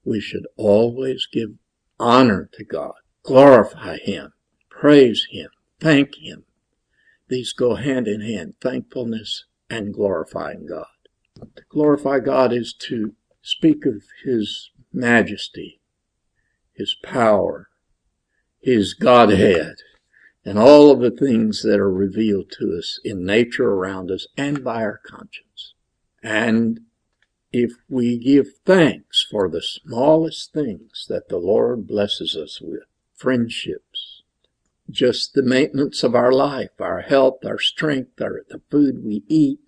We 0.03 0.19
should 0.19 0.47
always 0.57 1.27
give 1.31 1.51
honor 1.99 2.49
to 2.53 2.63
God 2.63 2.95
glorify 3.23 3.97
Him, 3.97 4.33
praise 4.69 5.27
Him, 5.31 5.49
thank 5.79 6.15
Him. 6.15 6.45
These 7.27 7.53
go 7.53 7.75
hand 7.75 8.07
in 8.07 8.21
hand, 8.21 8.55
thankfulness 8.59 9.45
and 9.69 9.93
glorifying 9.93 10.65
God. 10.65 10.87
To 11.55 11.63
glorify 11.69 12.19
God 12.19 12.51
is 12.51 12.73
to 12.73 13.13
speak 13.41 13.85
of 13.85 14.03
His 14.23 14.71
majesty, 14.91 15.79
His 16.73 16.95
power, 17.03 17.69
His 18.59 18.93
Godhead 18.93 19.75
and 20.49 20.57
all 20.57 20.89
of 20.89 20.99
the 20.99 21.11
things 21.11 21.61
that 21.61 21.79
are 21.79 21.91
revealed 21.91 22.51
to 22.59 22.75
us 22.75 22.99
in 23.03 23.23
nature 23.23 23.69
around 23.69 24.09
us 24.09 24.25
and 24.35 24.63
by 24.63 24.81
our 24.81 24.99
conscience. 25.05 25.75
And 26.23 26.79
if 27.51 27.71
we 27.87 28.17
give 28.17 28.47
thanks 28.65 29.25
for 29.29 29.47
the 29.47 29.61
smallest 29.61 30.51
things 30.51 31.05
that 31.07 31.29
the 31.29 31.37
Lord 31.37 31.85
blesses 31.85 32.35
us 32.35 32.59
with, 32.59 32.88
friendships, 33.19 34.23
just 34.89 35.33
the 35.33 35.43
maintenance 35.43 36.03
of 36.03 36.15
our 36.15 36.31
life, 36.31 36.71
our 36.79 37.01
health, 37.01 37.45
our 37.45 37.59
strength, 37.59 38.21
our, 38.21 38.41
the 38.49 38.61
food 38.71 39.03
we 39.03 39.23
eat, 39.27 39.59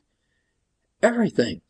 everything. 1.04 1.62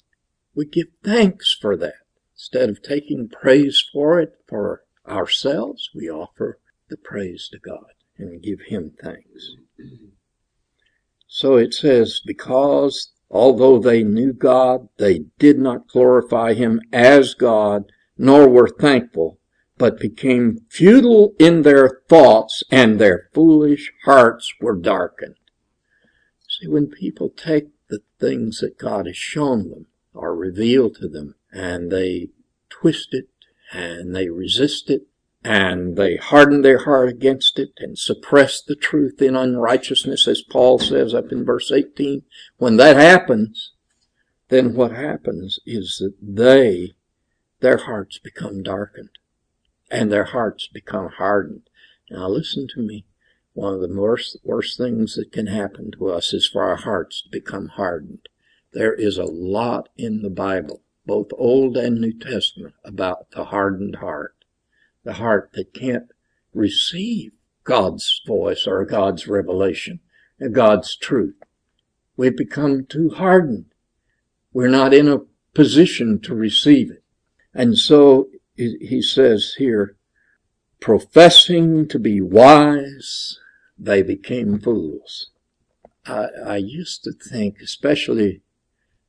We 0.55 0.65
give 0.65 0.87
thanks 1.03 1.57
for 1.59 1.75
that. 1.77 1.95
Instead 2.35 2.69
of 2.69 2.81
taking 2.81 3.29
praise 3.29 3.83
for 3.91 4.19
it 4.19 4.33
for 4.47 4.83
ourselves, 5.07 5.89
we 5.93 6.09
offer 6.09 6.59
the 6.89 6.97
praise 6.97 7.49
to 7.51 7.59
God 7.59 7.93
and 8.17 8.41
give 8.41 8.61
Him 8.67 8.93
thanks. 9.01 9.55
So 11.27 11.55
it 11.55 11.73
says, 11.73 12.21
because 12.25 13.13
although 13.29 13.79
they 13.79 14.03
knew 14.03 14.33
God, 14.33 14.89
they 14.97 15.25
did 15.39 15.57
not 15.57 15.87
glorify 15.87 16.53
Him 16.53 16.81
as 16.91 17.33
God, 17.33 17.91
nor 18.17 18.47
were 18.47 18.69
thankful, 18.69 19.39
but 19.81 19.99
became 19.99 20.59
futile 20.69 21.33
in 21.39 21.63
their 21.63 22.03
thoughts, 22.07 22.63
and 22.69 22.99
their 22.99 23.29
foolish 23.33 23.91
hearts 24.05 24.53
were 24.61 24.75
darkened. 24.75 25.33
See, 26.47 26.67
when 26.67 26.85
people 26.85 27.31
take 27.31 27.69
the 27.89 28.01
things 28.19 28.59
that 28.59 28.77
God 28.77 29.07
has 29.07 29.17
shown 29.17 29.71
them 29.71 29.87
or 30.13 30.35
revealed 30.35 30.97
to 30.97 31.07
them, 31.07 31.33
and 31.51 31.91
they 31.91 32.29
twist 32.69 33.07
it, 33.13 33.29
and 33.73 34.15
they 34.15 34.29
resist 34.29 34.91
it, 34.91 35.07
and 35.43 35.97
they 35.97 36.17
harden 36.17 36.61
their 36.61 36.83
heart 36.83 37.09
against 37.09 37.57
it 37.57 37.71
and 37.79 37.97
suppress 37.97 38.61
the 38.61 38.75
truth 38.75 39.19
in 39.19 39.35
unrighteousness, 39.35 40.27
as 40.27 40.43
Paul 40.43 40.77
says 40.77 41.15
up 41.15 41.31
in 41.31 41.43
verse 41.43 41.71
18. 41.71 42.21
When 42.57 42.77
that 42.77 42.97
happens, 42.97 43.71
then 44.49 44.75
what 44.75 44.91
happens 44.91 45.57
is 45.65 45.97
that 45.99 46.13
they, 46.21 46.93
their 47.61 47.77
hearts 47.77 48.19
become 48.19 48.61
darkened 48.61 49.09
and 49.91 50.11
their 50.11 50.25
hearts 50.25 50.67
become 50.67 51.09
hardened. 51.17 51.69
Now 52.09 52.27
listen 52.27 52.67
to 52.75 52.79
me. 52.79 53.05
One 53.53 53.73
of 53.73 53.81
the 53.81 53.93
worst, 53.93 54.37
worst 54.43 54.77
things 54.77 55.15
that 55.15 55.31
can 55.31 55.47
happen 55.47 55.91
to 55.91 56.09
us 56.09 56.33
is 56.33 56.47
for 56.47 56.63
our 56.63 56.77
hearts 56.77 57.21
to 57.21 57.29
become 57.29 57.67
hardened. 57.67 58.29
There 58.73 58.93
is 58.93 59.17
a 59.17 59.25
lot 59.25 59.89
in 59.97 60.21
the 60.21 60.29
Bible, 60.29 60.81
both 61.05 61.27
Old 61.37 61.75
and 61.75 61.99
New 61.99 62.17
Testament, 62.17 62.73
about 62.85 63.29
the 63.31 63.45
hardened 63.45 63.97
heart 63.97 64.35
the 65.03 65.13
heart 65.13 65.51
that 65.53 65.73
can't 65.73 66.11
receive 66.53 67.31
God's 67.63 68.21
voice 68.25 68.67
or 68.67 68.83
God's 68.85 69.27
revelation, 69.27 69.99
God's 70.51 70.95
truth. 70.95 71.35
We've 72.17 72.35
become 72.35 72.85
too 72.85 73.09
hardened. 73.09 73.65
We're 74.53 74.69
not 74.69 74.93
in 74.93 75.07
a 75.07 75.21
position 75.53 76.19
to 76.21 76.35
receive 76.35 76.91
it. 76.91 77.03
And 77.53 77.77
so 77.77 78.29
he 78.79 79.01
says 79.01 79.55
here, 79.57 79.95
professing 80.79 81.87
to 81.87 81.99
be 81.99 82.21
wise, 82.21 83.39
they 83.77 84.01
became 84.01 84.59
fools. 84.59 85.29
I, 86.05 86.27
I 86.45 86.57
used 86.57 87.03
to 87.03 87.13
think, 87.13 87.57
especially 87.61 88.41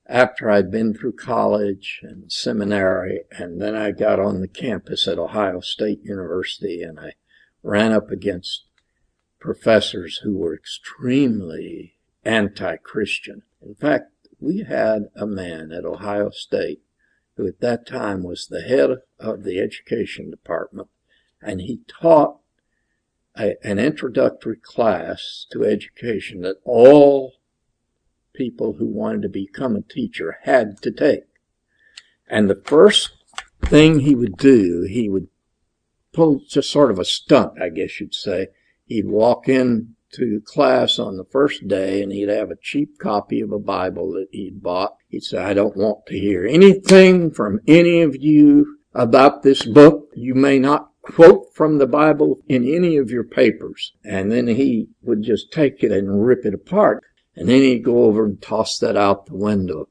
after 0.07 0.51
I'd 0.51 0.71
been 0.71 0.95
through 0.95 1.15
college 1.15 2.01
and 2.03 2.31
seminary, 2.31 3.23
and 3.31 3.61
then 3.61 3.75
I 3.75 3.93
got 3.93 4.21
on 4.21 4.41
the 4.41 4.49
campus 4.49 5.09
at 5.09 5.19
Ohio 5.19 5.61
State 5.61 6.01
University 6.03 6.83
and 6.83 7.01
I 7.01 7.15
ran 7.63 7.93
up 7.93 8.11
against 8.11 8.65
professors 9.39 10.21
who 10.23 10.37
were 10.37 10.55
extremely 10.55 11.95
anti-Christian. 12.25 13.43
In 13.61 13.75
fact, 13.75 14.11
we 14.39 14.65
had 14.65 15.09
a 15.17 15.27
man 15.27 15.73
at 15.73 15.85
Ohio 15.85 16.31
State 16.31 16.83
who 17.43 17.49
at 17.49 17.61
that 17.61 17.87
time 17.87 18.23
was 18.23 18.47
the 18.47 18.63
head 18.63 18.91
of 19.19 19.43
the 19.43 19.59
education 19.59 20.31
department, 20.31 20.89
and 21.41 21.61
he 21.61 21.81
taught 21.89 22.39
a, 23.37 23.55
an 23.67 23.79
introductory 23.79 24.57
class 24.57 25.47
to 25.51 25.65
education 25.65 26.43
that 26.43 26.61
all 26.65 27.35
people 28.33 28.75
who 28.75 28.87
wanted 28.87 29.23
to 29.23 29.29
become 29.29 29.75
a 29.75 29.83
teacher 29.83 30.39
had 30.43 30.81
to 30.83 30.91
take. 30.91 31.25
And 32.29 32.49
the 32.49 32.63
first 32.65 33.11
thing 33.63 34.01
he 34.01 34.15
would 34.15 34.37
do, 34.37 34.87
he 34.89 35.09
would 35.09 35.29
pull 36.13 36.43
just 36.49 36.71
sort 36.71 36.91
of 36.91 36.99
a 36.99 37.05
stunt, 37.05 37.61
I 37.61 37.69
guess 37.71 38.01
you'd 38.01 38.15
say. 38.15 38.49
He'd 38.87 39.07
walk 39.07 39.49
in 39.49 39.97
to 40.13 40.43
class 40.45 40.99
on 40.99 41.17
the 41.17 41.25
first 41.25 41.67
day 41.67 42.03
and 42.03 42.13
he'd 42.13 42.29
have 42.29 42.51
a 42.51 42.57
cheap 42.63 42.99
copy 42.99 43.41
of 43.41 43.53
a 43.53 43.59
Bible 43.59 44.13
that 44.13 44.29
he'd 44.31 44.63
bought. 44.63 44.97
He'd 45.09 45.25
say, 45.25 45.39
I 45.39 45.55
don't 45.55 45.77
want 45.77 46.07
to 46.07 46.19
hear 46.19 46.47
anything 46.47 47.31
from 47.31 47.61
any 47.67 48.03
of 48.03 48.17
you 48.17 48.79
about 48.95 49.43
this 49.43 49.65
book. 49.65 50.11
You 50.15 50.35
may 50.35 50.59
not 50.59 50.91
quote 51.03 51.55
from 51.55 51.79
the 51.79 51.87
Bible 51.87 52.41
in 52.47 52.63
any 52.65 52.97
of 52.97 53.11
your 53.11 53.25
papers. 53.25 53.93
And 54.05 54.31
then 54.31 54.47
he 54.47 54.89
would 55.03 55.23
just 55.23 55.53
take 55.53 55.83
it 55.83 55.93
and 55.93 56.25
rip 56.25 56.45
it 56.45 56.55
apart. 56.55 57.03
And 57.35 57.49
then 57.49 57.63
he'd 57.63 57.85
go 57.85 58.05
over 58.05 58.25
and 58.25 58.41
toss 58.41 58.79
that 58.79 58.97
out 58.97 59.27
the 59.27 59.37
window. 59.37 59.89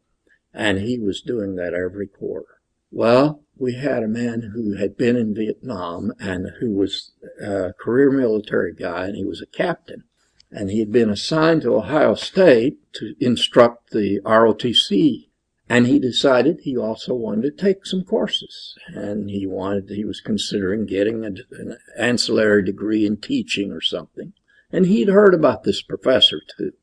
And 0.54 0.80
he 0.80 1.00
was 1.00 1.22
doing 1.22 1.56
that 1.56 1.74
every 1.74 2.08
quarter. 2.08 2.60
Well, 2.92 3.44
we 3.58 3.76
had 3.76 4.04
a 4.04 4.08
man 4.08 4.52
who 4.54 4.76
had 4.76 4.98
been 4.98 5.16
in 5.16 5.36
Vietnam 5.36 6.12
and 6.20 6.48
who 6.60 6.74
was 6.74 7.12
a 7.42 7.74
career 7.74 8.12
military 8.12 8.74
guy 8.74 9.06
and 9.06 9.16
he 9.16 9.24
was 9.24 9.42
a 9.42 9.46
captain. 9.46 10.04
And 10.52 10.70
he 10.70 10.80
had 10.80 10.92
been 10.92 11.10
assigned 11.10 11.62
to 11.62 11.76
Ohio 11.76 12.16
State 12.16 12.78
to 12.94 13.16
instruct 13.20 13.92
the 13.92 14.20
ROTC. 14.26 15.30
And 15.70 15.88
he 15.88 16.00
decided 16.00 16.60
he 16.60 16.76
also 16.76 17.14
wanted 17.14 17.44
to 17.44 17.64
take 17.64 17.86
some 17.86 18.04
courses. 18.04 18.76
And 18.88 19.30
he 19.30 19.48
wanted, 19.48 19.90
he 19.90 20.04
was 20.04 20.20
considering 20.20 20.86
getting 20.86 21.24
a, 21.24 21.30
an 21.52 21.78
ancillary 21.98 22.64
degree 22.64 23.06
in 23.06 23.18
teaching 23.18 23.72
or 23.72 23.80
something. 23.80 24.34
And 24.72 24.86
he'd 24.86 25.08
heard 25.08 25.34
about 25.34 25.64
this 25.64 25.82
professor 25.82 26.42
too. 26.58 26.74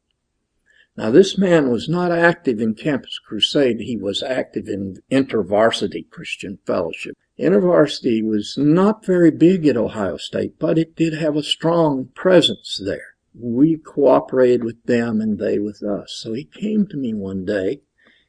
Now, 0.96 1.10
this 1.10 1.38
man 1.38 1.70
was 1.70 1.88
not 1.88 2.10
active 2.10 2.60
in 2.60 2.74
Campus 2.74 3.20
Crusade. 3.20 3.80
He 3.80 3.96
was 3.96 4.20
active 4.20 4.66
in 4.66 5.00
InterVarsity 5.12 6.10
Christian 6.10 6.58
Fellowship. 6.66 7.16
InterVarsity 7.38 8.26
was 8.26 8.58
not 8.58 9.06
very 9.06 9.30
big 9.30 9.64
at 9.66 9.76
Ohio 9.76 10.16
State, 10.16 10.58
but 10.58 10.76
it 10.76 10.96
did 10.96 11.14
have 11.14 11.36
a 11.36 11.42
strong 11.44 12.06
presence 12.16 12.80
there. 12.84 13.07
We 13.40 13.76
cooperated 13.76 14.64
with 14.64 14.82
them 14.84 15.20
and 15.20 15.38
they 15.38 15.58
with 15.58 15.82
us. 15.82 16.18
So 16.20 16.32
he 16.32 16.44
came 16.44 16.86
to 16.88 16.96
me 16.96 17.14
one 17.14 17.44
day. 17.44 17.82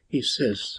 He 0.08 0.22
says, 0.22 0.78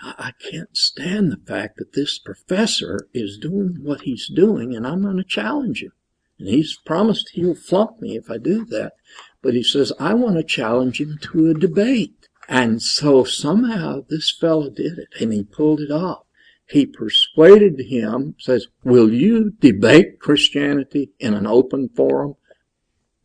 I 0.00 0.32
can't 0.50 0.76
stand 0.76 1.30
the 1.30 1.40
fact 1.46 1.76
that 1.76 1.92
this 1.92 2.18
professor 2.18 3.08
is 3.12 3.38
doing 3.38 3.78
what 3.82 4.02
he's 4.02 4.28
doing 4.28 4.74
and 4.74 4.86
I'm 4.86 5.02
going 5.02 5.16
to 5.16 5.24
challenge 5.24 5.82
him. 5.82 5.92
And 6.38 6.48
he's 6.48 6.76
promised 6.76 7.30
he'll 7.30 7.54
flunk 7.54 8.00
me 8.00 8.16
if 8.16 8.30
I 8.30 8.38
do 8.38 8.64
that. 8.66 8.94
But 9.42 9.54
he 9.54 9.62
says, 9.62 9.92
I 9.98 10.14
want 10.14 10.36
to 10.36 10.44
challenge 10.44 11.00
him 11.00 11.18
to 11.22 11.50
a 11.50 11.54
debate. 11.54 12.28
And 12.48 12.82
so 12.82 13.24
somehow 13.24 14.04
this 14.08 14.30
fellow 14.32 14.70
did 14.70 14.98
it 14.98 15.08
and 15.20 15.32
he 15.32 15.44
pulled 15.44 15.80
it 15.80 15.90
off. 15.90 16.24
He 16.68 16.86
persuaded 16.86 17.80
him, 17.80 18.34
says, 18.38 18.66
will 18.82 19.12
you 19.12 19.50
debate 19.50 20.20
Christianity 20.20 21.10
in 21.18 21.34
an 21.34 21.46
open 21.46 21.90
forum? 21.90 22.36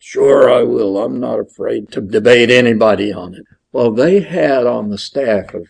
Sure, 0.10 0.50
I 0.50 0.64
will. 0.64 0.98
I'm 0.98 1.20
not 1.20 1.40
afraid 1.40 1.92
to 1.92 2.02
debate 2.02 2.50
anybody 2.50 3.12
on 3.12 3.34
it. 3.36 3.44
Well, 3.72 3.92
they 3.92 4.22
had 4.22 4.66
on 4.66 4.90
the 4.90 4.98
staff 4.98 5.54
of, 5.54 5.68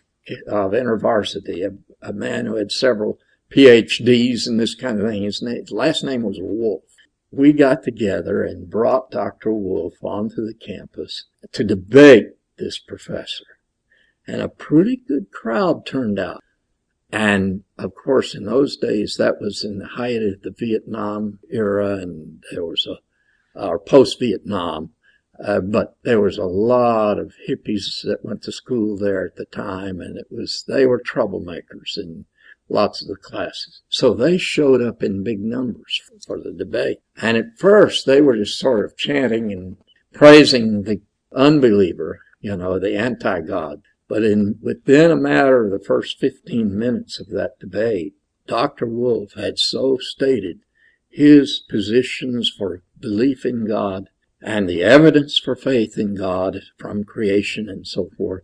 of 0.47 0.71
InterVarsity 0.73 1.65
a, 1.65 2.07
a 2.07 2.13
man 2.13 2.45
who 2.45 2.55
had 2.55 2.71
several 2.71 3.17
PhDs 3.51 4.45
and 4.45 4.59
this 4.59 4.75
kind 4.75 5.01
of 5.01 5.09
thing. 5.09 5.23
His, 5.23 5.41
name, 5.41 5.61
his 5.61 5.71
last 5.71 6.03
name 6.03 6.21
was 6.21 6.37
Wolf 6.39 6.83
we 7.31 7.51
got 7.51 7.83
together 7.83 8.43
and 8.43 8.69
brought 8.69 9.11
Dr. 9.11 9.51
Wolf 9.51 9.95
onto 10.03 10.45
the 10.45 10.53
campus 10.53 11.25
to 11.51 11.63
debate 11.63 12.27
this 12.57 12.79
professor. 12.79 13.45
And 14.25 14.41
a 14.41 14.49
pretty 14.49 14.97
good 14.97 15.31
crowd 15.31 15.85
turned 15.85 16.19
out. 16.19 16.43
And 17.11 17.63
of 17.77 17.95
course, 17.95 18.35
in 18.35 18.45
those 18.45 18.75
days, 18.77 19.15
that 19.17 19.39
was 19.39 19.63
in 19.63 19.79
the 19.79 19.87
height 19.87 20.21
of 20.21 20.41
the 20.41 20.53
Vietnam 20.57 21.39
era, 21.49 21.95
and 21.95 22.43
there 22.51 22.65
was 22.65 22.85
a, 22.85 22.97
or 23.57 23.79
post 23.79 24.19
Vietnam, 24.19 24.91
uh, 25.43 25.59
but 25.59 25.97
there 26.03 26.21
was 26.21 26.37
a 26.37 26.45
lot 26.45 27.19
of 27.19 27.33
hippies 27.47 28.01
that 28.03 28.23
went 28.23 28.41
to 28.43 28.51
school 28.51 28.97
there 28.97 29.25
at 29.25 29.35
the 29.35 29.45
time, 29.45 29.99
and 30.01 30.17
it 30.17 30.27
was, 30.31 30.63
they 30.67 30.85
were 30.85 30.99
troublemakers, 30.99 31.97
in 31.97 32.25
lots 32.69 33.01
of 33.01 33.07
the 33.07 33.15
classes. 33.15 33.81
So 33.89 34.13
they 34.13 34.37
showed 34.37 34.81
up 34.81 35.03
in 35.03 35.23
big 35.23 35.39
numbers 35.39 36.01
for 36.25 36.39
the 36.39 36.51
debate. 36.51 36.99
And 37.15 37.37
at 37.37 37.57
first 37.57 38.05
they 38.05 38.21
were 38.21 38.35
just 38.35 38.59
sort 38.59 38.85
of 38.85 38.97
chanting 38.97 39.51
and 39.51 39.77
praising 40.13 40.83
the 40.83 41.01
unbeliever, 41.33 42.21
you 42.41 42.55
know, 42.55 42.79
the 42.79 42.97
anti-God. 42.97 43.83
But 44.07 44.23
in 44.23 44.57
within 44.61 45.11
a 45.11 45.15
matter 45.15 45.65
of 45.65 45.71
the 45.71 45.85
first 45.85 46.19
15 46.19 46.77
minutes 46.77 47.19
of 47.19 47.27
that 47.29 47.59
debate, 47.59 48.13
Dr. 48.47 48.85
Wolf 48.85 49.33
had 49.33 49.59
so 49.59 49.97
stated 49.97 50.59
his 51.09 51.59
positions 51.59 52.49
for 52.49 52.81
belief 52.99 53.45
in 53.45 53.65
God 53.65 54.09
and 54.41 54.69
the 54.69 54.83
evidence 54.83 55.39
for 55.39 55.55
faith 55.55 55.97
in 55.97 56.15
God 56.15 56.61
from 56.77 57.03
creation 57.03 57.69
and 57.69 57.87
so 57.87 58.09
forth 58.17 58.43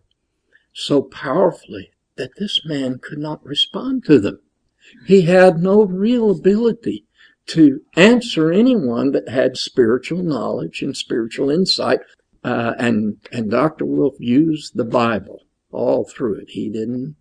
so 0.74 1.02
powerfully 1.02 1.90
that 2.16 2.36
this 2.36 2.60
man 2.66 2.98
could 2.98 3.18
not 3.18 3.44
respond 3.44 4.04
to 4.04 4.18
them. 4.18 4.40
He 5.06 5.22
had 5.22 5.58
no 5.58 5.84
real 5.84 6.30
ability 6.30 7.06
to 7.46 7.80
answer 7.96 8.52
anyone 8.52 9.12
that 9.12 9.28
had 9.28 9.56
spiritual 9.56 10.22
knowledge 10.22 10.82
and 10.82 10.96
spiritual 10.96 11.50
insight. 11.50 12.00
Uh, 12.42 12.74
and 12.78 13.16
and 13.32 13.50
Dr. 13.50 13.86
Wolf 13.86 14.14
used 14.18 14.76
the 14.76 14.84
Bible 14.84 15.46
all 15.72 16.04
through 16.04 16.40
it. 16.40 16.50
He 16.50 16.68
didn't 16.68 17.16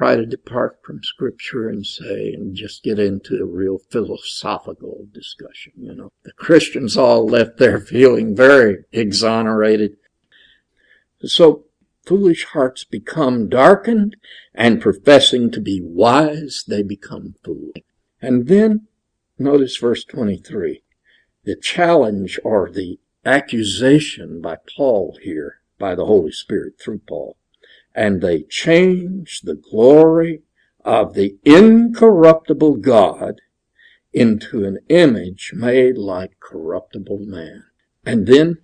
try 0.00 0.16
to 0.16 0.24
depart 0.24 0.78
from 0.82 1.02
Scripture 1.02 1.68
and 1.68 1.84
say 1.84 2.32
and 2.32 2.56
just 2.56 2.82
get 2.82 2.98
into 2.98 3.36
a 3.36 3.44
real 3.44 3.76
philosophical 3.90 5.06
discussion. 5.12 5.74
You 5.76 5.94
know, 5.94 6.12
the 6.22 6.32
Christians 6.32 6.96
all 6.96 7.26
left 7.26 7.58
there 7.58 7.78
feeling 7.80 8.34
very 8.34 8.78
exonerated. 8.92 9.98
So 11.22 11.66
foolish 12.06 12.46
hearts 12.46 12.82
become 12.82 13.50
darkened, 13.50 14.16
and 14.54 14.80
professing 14.80 15.50
to 15.50 15.60
be 15.60 15.82
wise, 15.82 16.64
they 16.66 16.82
become 16.82 17.34
fools. 17.44 17.74
And 18.22 18.48
then, 18.48 18.86
notice 19.38 19.76
verse 19.76 20.04
23. 20.04 20.82
The 21.44 21.56
challenge 21.56 22.40
or 22.42 22.70
the 22.70 22.98
accusation 23.26 24.40
by 24.40 24.56
Paul 24.76 25.18
here, 25.20 25.60
by 25.78 25.94
the 25.94 26.06
Holy 26.06 26.32
Spirit 26.32 26.80
through 26.80 27.02
Paul. 27.06 27.36
And 27.94 28.20
they 28.20 28.42
change 28.42 29.40
the 29.42 29.56
glory 29.56 30.42
of 30.84 31.14
the 31.14 31.36
incorruptible 31.44 32.76
God 32.76 33.40
into 34.12 34.64
an 34.64 34.78
image 34.88 35.52
made 35.54 35.96
like 35.98 36.40
corruptible 36.40 37.18
man. 37.20 37.64
And 38.04 38.26
then, 38.26 38.58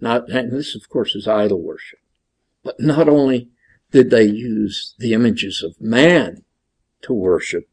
not, 0.00 0.28
and 0.30 0.52
this 0.52 0.74
of 0.74 0.88
course 0.88 1.14
is 1.14 1.28
idol 1.28 1.62
worship. 1.62 2.00
But 2.62 2.80
not 2.80 3.08
only 3.08 3.50
did 3.90 4.10
they 4.10 4.24
use 4.24 4.94
the 4.98 5.12
images 5.12 5.62
of 5.62 5.80
man 5.80 6.44
to 7.02 7.12
worship, 7.12 7.68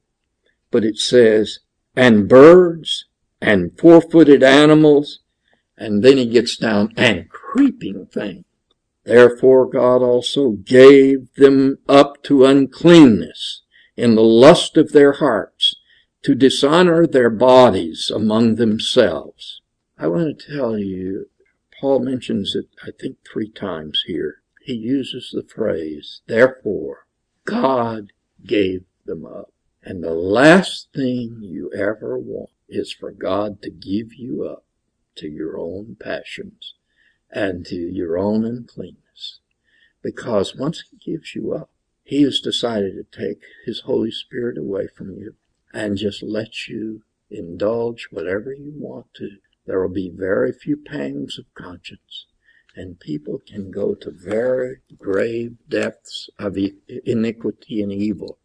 but 0.71 0.83
it 0.83 0.97
says, 0.97 1.59
and 1.95 2.27
birds 2.27 3.05
and 3.41 3.77
four 3.77 4.01
footed 4.01 4.43
animals, 4.43 5.19
and 5.77 6.03
then 6.03 6.17
he 6.17 6.25
gets 6.25 6.57
down, 6.57 6.93
and 6.97 7.29
creeping 7.29 8.05
things. 8.07 8.43
Therefore 9.09 9.67
God 9.67 10.03
also 10.03 10.51
gave 10.51 11.33
them 11.33 11.79
up 11.89 12.21
to 12.25 12.45
uncleanness 12.45 13.63
in 13.97 14.13
the 14.13 14.21
lust 14.21 14.77
of 14.77 14.91
their 14.91 15.13
hearts 15.13 15.75
to 16.21 16.35
dishonor 16.35 17.07
their 17.07 17.31
bodies 17.31 18.11
among 18.13 18.55
themselves. 18.55 19.61
I 19.97 20.05
want 20.09 20.37
to 20.37 20.55
tell 20.55 20.77
you, 20.77 21.31
Paul 21.81 22.01
mentions 22.01 22.55
it, 22.55 22.67
I 22.83 22.91
think, 22.91 23.17
three 23.25 23.49
times 23.49 24.03
here 24.05 24.43
he 24.61 24.73
uses 24.75 25.31
the 25.33 25.41
phrase, 25.41 26.21
therefore, 26.27 27.07
God 27.45 28.11
gave 28.45 28.83
them 29.05 29.25
up. 29.25 29.51
And 29.81 30.03
the 30.03 30.13
last 30.13 30.89
thing 30.93 31.39
you 31.41 31.71
ever 31.73 32.15
want 32.15 32.51
is 32.67 32.93
for 32.93 33.09
God 33.09 33.63
to 33.63 33.71
give 33.71 34.13
you 34.13 34.45
up 34.47 34.65
to 35.15 35.27
your 35.27 35.57
own 35.57 35.97
passions 35.99 36.75
and 37.31 37.65
to 37.67 37.75
your 37.75 38.17
own 38.17 38.45
uncleanness. 38.45 39.39
Because 40.01 40.55
once 40.55 40.83
He 40.89 41.11
gives 41.11 41.35
you 41.35 41.53
up, 41.53 41.69
He 42.03 42.23
has 42.23 42.39
decided 42.39 42.93
to 42.95 43.19
take 43.19 43.41
His 43.65 43.81
Holy 43.81 44.11
Spirit 44.11 44.57
away 44.57 44.87
from 44.87 45.11
you 45.11 45.35
and 45.73 45.97
just 45.97 46.23
let 46.23 46.67
you 46.67 47.03
indulge 47.29 48.07
whatever 48.11 48.53
you 48.53 48.73
want 48.75 49.13
to. 49.15 49.37
There 49.65 49.81
will 49.81 49.93
be 49.93 50.09
very 50.09 50.51
few 50.51 50.77
pangs 50.77 51.37
of 51.37 51.53
conscience 51.53 52.25
and 52.75 52.99
people 52.99 53.41
can 53.45 53.71
go 53.71 53.93
to 53.95 54.09
very 54.11 54.77
grave 54.97 55.57
depths 55.67 56.29
of 56.39 56.57
iniquity 57.05 57.81
and 57.81 57.91
evil 57.91 58.37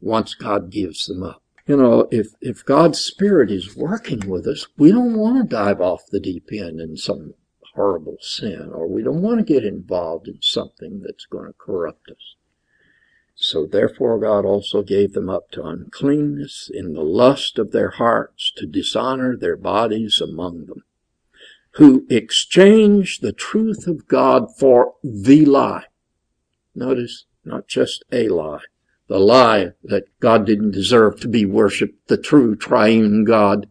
once 0.00 0.34
God 0.34 0.70
gives 0.70 1.06
them 1.06 1.22
up. 1.22 1.42
You 1.66 1.76
know, 1.76 2.08
if, 2.10 2.28
if 2.40 2.64
God's 2.64 2.98
Spirit 3.00 3.50
is 3.50 3.76
working 3.76 4.28
with 4.28 4.46
us, 4.46 4.66
we 4.76 4.90
don't 4.90 5.16
want 5.16 5.36
to 5.38 5.54
dive 5.56 5.80
off 5.80 6.02
the 6.10 6.20
deep 6.20 6.48
end 6.52 6.80
in 6.80 6.96
some 6.96 7.34
horrible 7.80 8.18
sin, 8.20 8.70
or 8.74 8.86
we 8.86 9.02
don't 9.02 9.22
want 9.22 9.38
to 9.38 9.54
get 9.54 9.64
involved 9.64 10.28
in 10.28 10.42
something 10.42 11.00
that's 11.00 11.24
going 11.24 11.46
to 11.46 11.54
corrupt 11.58 12.10
us. 12.10 12.36
So 13.34 13.64
therefore 13.64 14.18
God 14.18 14.44
also 14.44 14.82
gave 14.82 15.14
them 15.14 15.30
up 15.30 15.50
to 15.52 15.64
uncleanness 15.64 16.70
in 16.72 16.92
the 16.92 17.02
lust 17.02 17.58
of 17.58 17.72
their 17.72 17.90
hearts 17.90 18.52
to 18.56 18.66
dishonor 18.66 19.34
their 19.34 19.56
bodies 19.56 20.20
among 20.20 20.66
them 20.66 20.84
who 21.72 22.06
exchanged 22.10 23.22
the 23.22 23.32
truth 23.32 23.86
of 23.86 24.08
God 24.08 24.48
for 24.58 24.94
the 25.02 25.44
lie. 25.44 25.84
Notice, 26.74 27.26
not 27.44 27.68
just 27.68 28.04
a 28.12 28.28
lie. 28.28 28.64
The 29.08 29.18
lie 29.18 29.72
that 29.84 30.04
God 30.20 30.46
didn't 30.46 30.72
deserve 30.72 31.20
to 31.20 31.28
be 31.28 31.44
worshiped, 31.44 32.08
the 32.08 32.16
true 32.16 32.56
triune 32.56 33.24
God, 33.24 33.68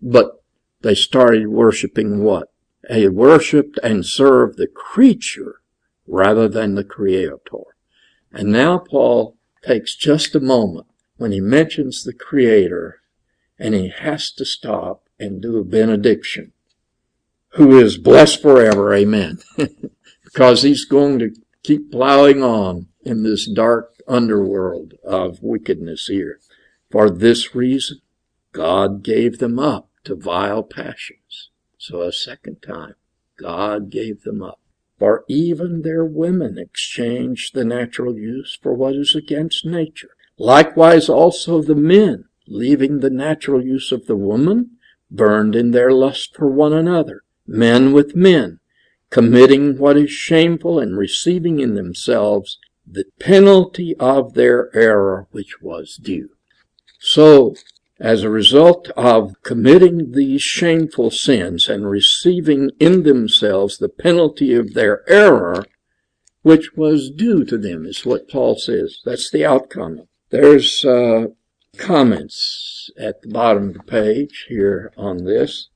but 0.00 0.42
they 0.82 0.94
started 0.94 1.48
worshiping 1.48 2.22
what? 2.22 2.51
They 2.88 3.08
worshiped 3.08 3.78
and 3.82 4.04
served 4.04 4.58
the 4.58 4.66
creature 4.66 5.60
rather 6.06 6.48
than 6.48 6.74
the 6.74 6.84
creator. 6.84 7.38
And 8.32 8.50
now 8.50 8.78
Paul 8.78 9.36
takes 9.62 9.94
just 9.94 10.34
a 10.34 10.40
moment 10.40 10.86
when 11.16 11.32
he 11.32 11.40
mentions 11.40 12.02
the 12.02 12.12
creator 12.12 13.00
and 13.58 13.74
he 13.74 13.88
has 13.88 14.32
to 14.32 14.44
stop 14.44 15.08
and 15.20 15.40
do 15.40 15.58
a 15.58 15.64
benediction 15.64 16.52
who 17.50 17.78
is 17.78 17.98
blessed 17.98 18.42
forever. 18.42 18.92
Amen. 18.94 19.38
because 20.24 20.62
he's 20.62 20.84
going 20.84 21.18
to 21.18 21.34
keep 21.62 21.92
plowing 21.92 22.42
on 22.42 22.88
in 23.04 23.22
this 23.22 23.48
dark 23.48 23.94
underworld 24.08 24.94
of 25.04 25.42
wickedness 25.42 26.06
here. 26.06 26.40
For 26.90 27.10
this 27.10 27.54
reason, 27.54 28.00
God 28.52 29.02
gave 29.02 29.38
them 29.38 29.58
up 29.58 29.88
to 30.04 30.14
vile 30.14 30.62
passions. 30.62 31.50
So 31.82 32.02
a 32.02 32.12
second 32.12 32.62
time, 32.62 32.94
God 33.36 33.90
gave 33.90 34.22
them 34.22 34.40
up. 34.40 34.60
For 35.00 35.24
even 35.28 35.82
their 35.82 36.04
women 36.04 36.56
exchanged 36.56 37.54
the 37.54 37.64
natural 37.64 38.16
use 38.16 38.56
for 38.62 38.72
what 38.72 38.94
is 38.94 39.16
against 39.16 39.66
nature. 39.66 40.10
Likewise 40.38 41.08
also 41.08 41.60
the 41.60 41.74
men, 41.74 42.26
leaving 42.46 43.00
the 43.00 43.10
natural 43.10 43.60
use 43.60 43.90
of 43.90 44.06
the 44.06 44.14
woman, 44.14 44.76
burned 45.10 45.56
in 45.56 45.72
their 45.72 45.90
lust 45.90 46.36
for 46.36 46.46
one 46.46 46.72
another 46.72 47.24
men 47.48 47.92
with 47.92 48.14
men, 48.14 48.60
committing 49.10 49.76
what 49.76 49.96
is 49.96 50.12
shameful 50.12 50.78
and 50.78 50.96
receiving 50.96 51.58
in 51.58 51.74
themselves 51.74 52.60
the 52.86 53.06
penalty 53.18 53.96
of 53.98 54.34
their 54.34 54.70
error 54.72 55.26
which 55.32 55.60
was 55.60 55.96
due. 55.96 56.30
So, 57.00 57.56
as 58.02 58.24
a 58.24 58.30
result 58.30 58.90
of 58.96 59.40
committing 59.42 60.10
these 60.10 60.42
shameful 60.42 61.08
sins 61.08 61.68
and 61.68 61.88
receiving 61.88 62.68
in 62.80 63.04
themselves 63.04 63.78
the 63.78 63.88
penalty 63.88 64.52
of 64.54 64.74
their 64.74 65.08
error, 65.08 65.64
which 66.42 66.72
was 66.74 67.12
due 67.12 67.44
to 67.44 67.56
them, 67.56 67.86
is 67.86 68.04
what 68.04 68.28
Paul 68.28 68.56
says. 68.56 68.98
That's 69.04 69.30
the 69.30 69.46
outcome. 69.46 70.08
There's 70.30 70.84
uh, 70.84 71.26
comments 71.78 72.90
at 72.98 73.22
the 73.22 73.28
bottom 73.28 73.68
of 73.68 73.74
the 73.74 73.84
page 73.84 74.46
here 74.48 74.92
on 74.96 75.24
this. 75.24 75.68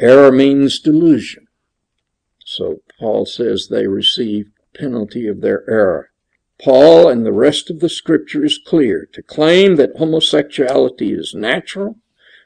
Error 0.00 0.32
means 0.32 0.80
delusion. 0.80 1.46
So 2.42 2.80
Paul 2.98 3.26
says 3.26 3.68
they 3.68 3.86
received 3.86 4.52
penalty 4.74 5.28
of 5.28 5.42
their 5.42 5.68
error. 5.68 6.11
Paul 6.62 7.08
and 7.08 7.26
the 7.26 7.32
rest 7.32 7.70
of 7.70 7.80
the 7.80 7.88
scripture 7.88 8.44
is 8.44 8.60
clear. 8.64 9.08
To 9.14 9.22
claim 9.22 9.76
that 9.76 9.96
homosexuality 9.96 11.12
is 11.12 11.34
natural 11.34 11.96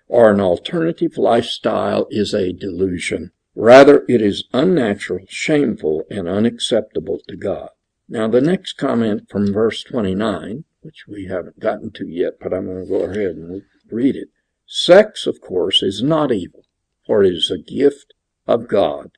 or 0.09 0.31
an 0.31 0.41
alternative 0.41 1.19
lifestyle 1.19 2.07
is 2.11 2.33
a 2.33 2.53
delusion. 2.53 3.33
Rather, 3.55 4.05
it 4.09 4.23
is 4.23 4.45
unnatural, 4.53 5.27
shameful, 5.29 6.05
and 6.11 6.29
unacceptable 6.29 7.21
to 7.29 7.37
God. 7.37 7.71
Now, 8.09 8.29
the 8.29 8.41
next 8.41 8.75
comment 8.75 9.29
from 9.29 9.53
verse 9.53 9.83
29, 9.83 10.65
which 10.83 11.05
we 11.09 11.27
haven't 11.27 11.59
gotten 11.59 11.91
to 11.93 12.07
yet, 12.07 12.35
but 12.41 12.55
I'm 12.55 12.67
going 12.67 12.85
to 12.85 12.89
go 12.89 13.01
ahead 13.05 13.37
and 13.37 13.63
read 13.91 14.17
it. 14.17 14.29
Sex, 14.67 15.27
of 15.27 15.41
course, 15.41 15.83
is 15.83 16.03
not 16.03 16.33
evil 16.33 16.67
for 17.07 17.23
it 17.23 17.33
is 17.33 17.51
a 17.51 17.59
gift 17.59 18.15
of 18.47 18.69
God. 18.69 19.13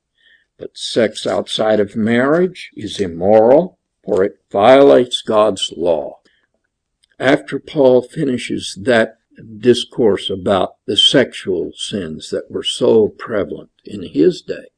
But 0.57 0.77
sex 0.77 1.25
outside 1.25 1.79
of 1.79 1.95
marriage 1.95 2.69
is 2.75 2.99
immoral, 2.99 3.78
for 4.09 4.23
it 4.23 4.39
violates 4.51 5.21
God's 5.21 5.71
law. 5.77 6.19
After 7.19 7.59
Paul 7.59 8.01
finishes 8.01 8.75
that 8.81 9.19
discourse 9.59 10.31
about 10.31 10.77
the 10.87 10.97
sexual 10.97 11.73
sins 11.75 12.31
that 12.31 12.49
were 12.49 12.63
so 12.63 13.09
prevalent 13.09 13.69
in 13.85 14.01
his 14.01 14.41
day 14.41 14.69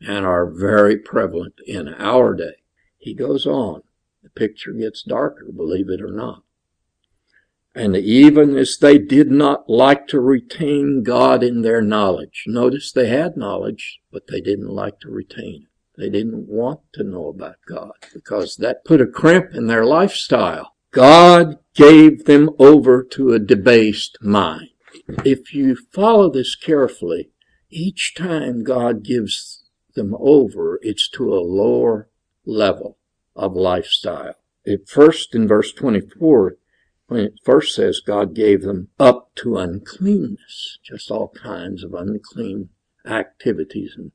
and 0.00 0.24
are 0.24 0.46
very 0.46 0.96
prevalent 0.96 1.54
in 1.66 1.88
our 1.88 2.34
day, 2.34 2.62
he 2.96 3.12
goes 3.12 3.46
on. 3.46 3.82
The 4.22 4.30
picture 4.30 4.72
gets 4.72 5.02
darker, 5.02 5.52
believe 5.54 5.90
it 5.90 6.00
or 6.00 6.10
not. 6.10 6.42
And 7.74 7.94
even 7.94 8.56
as 8.56 8.78
they 8.78 8.96
did 8.96 9.30
not 9.30 9.68
like 9.68 10.08
to 10.08 10.20
retain 10.20 11.02
God 11.02 11.42
in 11.42 11.60
their 11.60 11.82
knowledge. 11.82 12.44
Notice 12.46 12.92
they 12.92 13.08
had 13.08 13.36
knowledge, 13.36 14.00
but 14.10 14.26
they 14.28 14.40
didn't 14.40 14.68
like 14.68 15.00
to 15.00 15.10
retain 15.10 15.64
it. 15.64 15.69
They 16.00 16.08
didn't 16.08 16.48
want 16.48 16.80
to 16.94 17.04
know 17.04 17.28
about 17.28 17.56
God 17.68 17.92
because 18.14 18.56
that 18.56 18.86
put 18.86 19.02
a 19.02 19.06
crimp 19.06 19.54
in 19.54 19.66
their 19.66 19.84
lifestyle. 19.84 20.72
God 20.92 21.58
gave 21.74 22.24
them 22.24 22.48
over 22.58 23.02
to 23.02 23.34
a 23.34 23.38
debased 23.38 24.16
mind. 24.22 24.70
If 25.26 25.52
you 25.52 25.76
follow 25.92 26.30
this 26.30 26.56
carefully, 26.56 27.28
each 27.68 28.14
time 28.14 28.64
God 28.64 29.04
gives 29.04 29.64
them 29.94 30.16
over, 30.18 30.78
it's 30.80 31.06
to 31.10 31.34
a 31.34 31.44
lower 31.44 32.08
level 32.46 32.96
of 33.36 33.52
lifestyle. 33.52 34.36
At 34.66 34.88
first, 34.88 35.34
in 35.34 35.46
verse 35.46 35.70
24, 35.70 36.56
when 37.08 37.20
it 37.20 37.40
first 37.44 37.74
says 37.74 38.00
God 38.00 38.34
gave 38.34 38.62
them 38.62 38.88
up 38.98 39.34
to 39.34 39.58
uncleanness, 39.58 40.78
just 40.82 41.10
all 41.10 41.28
kinds 41.28 41.84
of 41.84 41.92
unclean 41.92 42.70
activities 43.04 43.92
and 43.98 44.12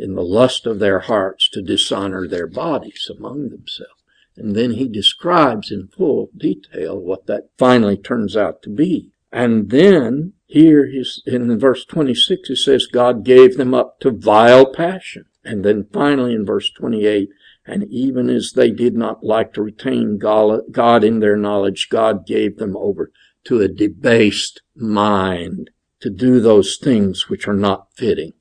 in 0.00 0.14
the 0.14 0.24
lust 0.24 0.66
of 0.66 0.78
their 0.78 1.00
hearts 1.00 1.48
to 1.50 1.62
dishonor 1.62 2.26
their 2.26 2.46
bodies 2.46 3.10
among 3.10 3.48
themselves. 3.48 3.92
And 4.36 4.56
then 4.56 4.72
he 4.72 4.88
describes 4.88 5.70
in 5.70 5.88
full 5.88 6.30
detail 6.36 6.98
what 6.98 7.26
that 7.26 7.50
finally 7.58 7.96
turns 7.96 8.36
out 8.36 8.62
to 8.62 8.70
be. 8.70 9.12
And 9.30 9.70
then 9.70 10.32
here 10.46 10.86
he's 10.86 11.22
in 11.26 11.58
verse 11.58 11.84
26 11.84 12.48
he 12.48 12.56
says 12.56 12.86
God 12.86 13.24
gave 13.24 13.56
them 13.56 13.74
up 13.74 14.00
to 14.00 14.10
vile 14.10 14.72
passion. 14.72 15.26
And 15.44 15.64
then 15.64 15.86
finally 15.92 16.34
in 16.34 16.44
verse 16.44 16.70
28 16.70 17.28
and 17.66 17.84
even 17.84 18.28
as 18.28 18.52
they 18.52 18.70
did 18.70 18.96
not 18.96 19.22
like 19.22 19.52
to 19.54 19.62
retain 19.62 20.18
God 20.18 21.04
in 21.04 21.20
their 21.20 21.36
knowledge, 21.36 21.88
God 21.88 22.26
gave 22.26 22.56
them 22.56 22.76
over 22.76 23.12
to 23.44 23.60
a 23.60 23.68
debased 23.68 24.62
mind 24.74 25.70
to 26.00 26.10
do 26.10 26.40
those 26.40 26.76
things 26.76 27.28
which 27.28 27.46
are 27.46 27.54
not 27.54 27.88
fitting. 27.94 28.32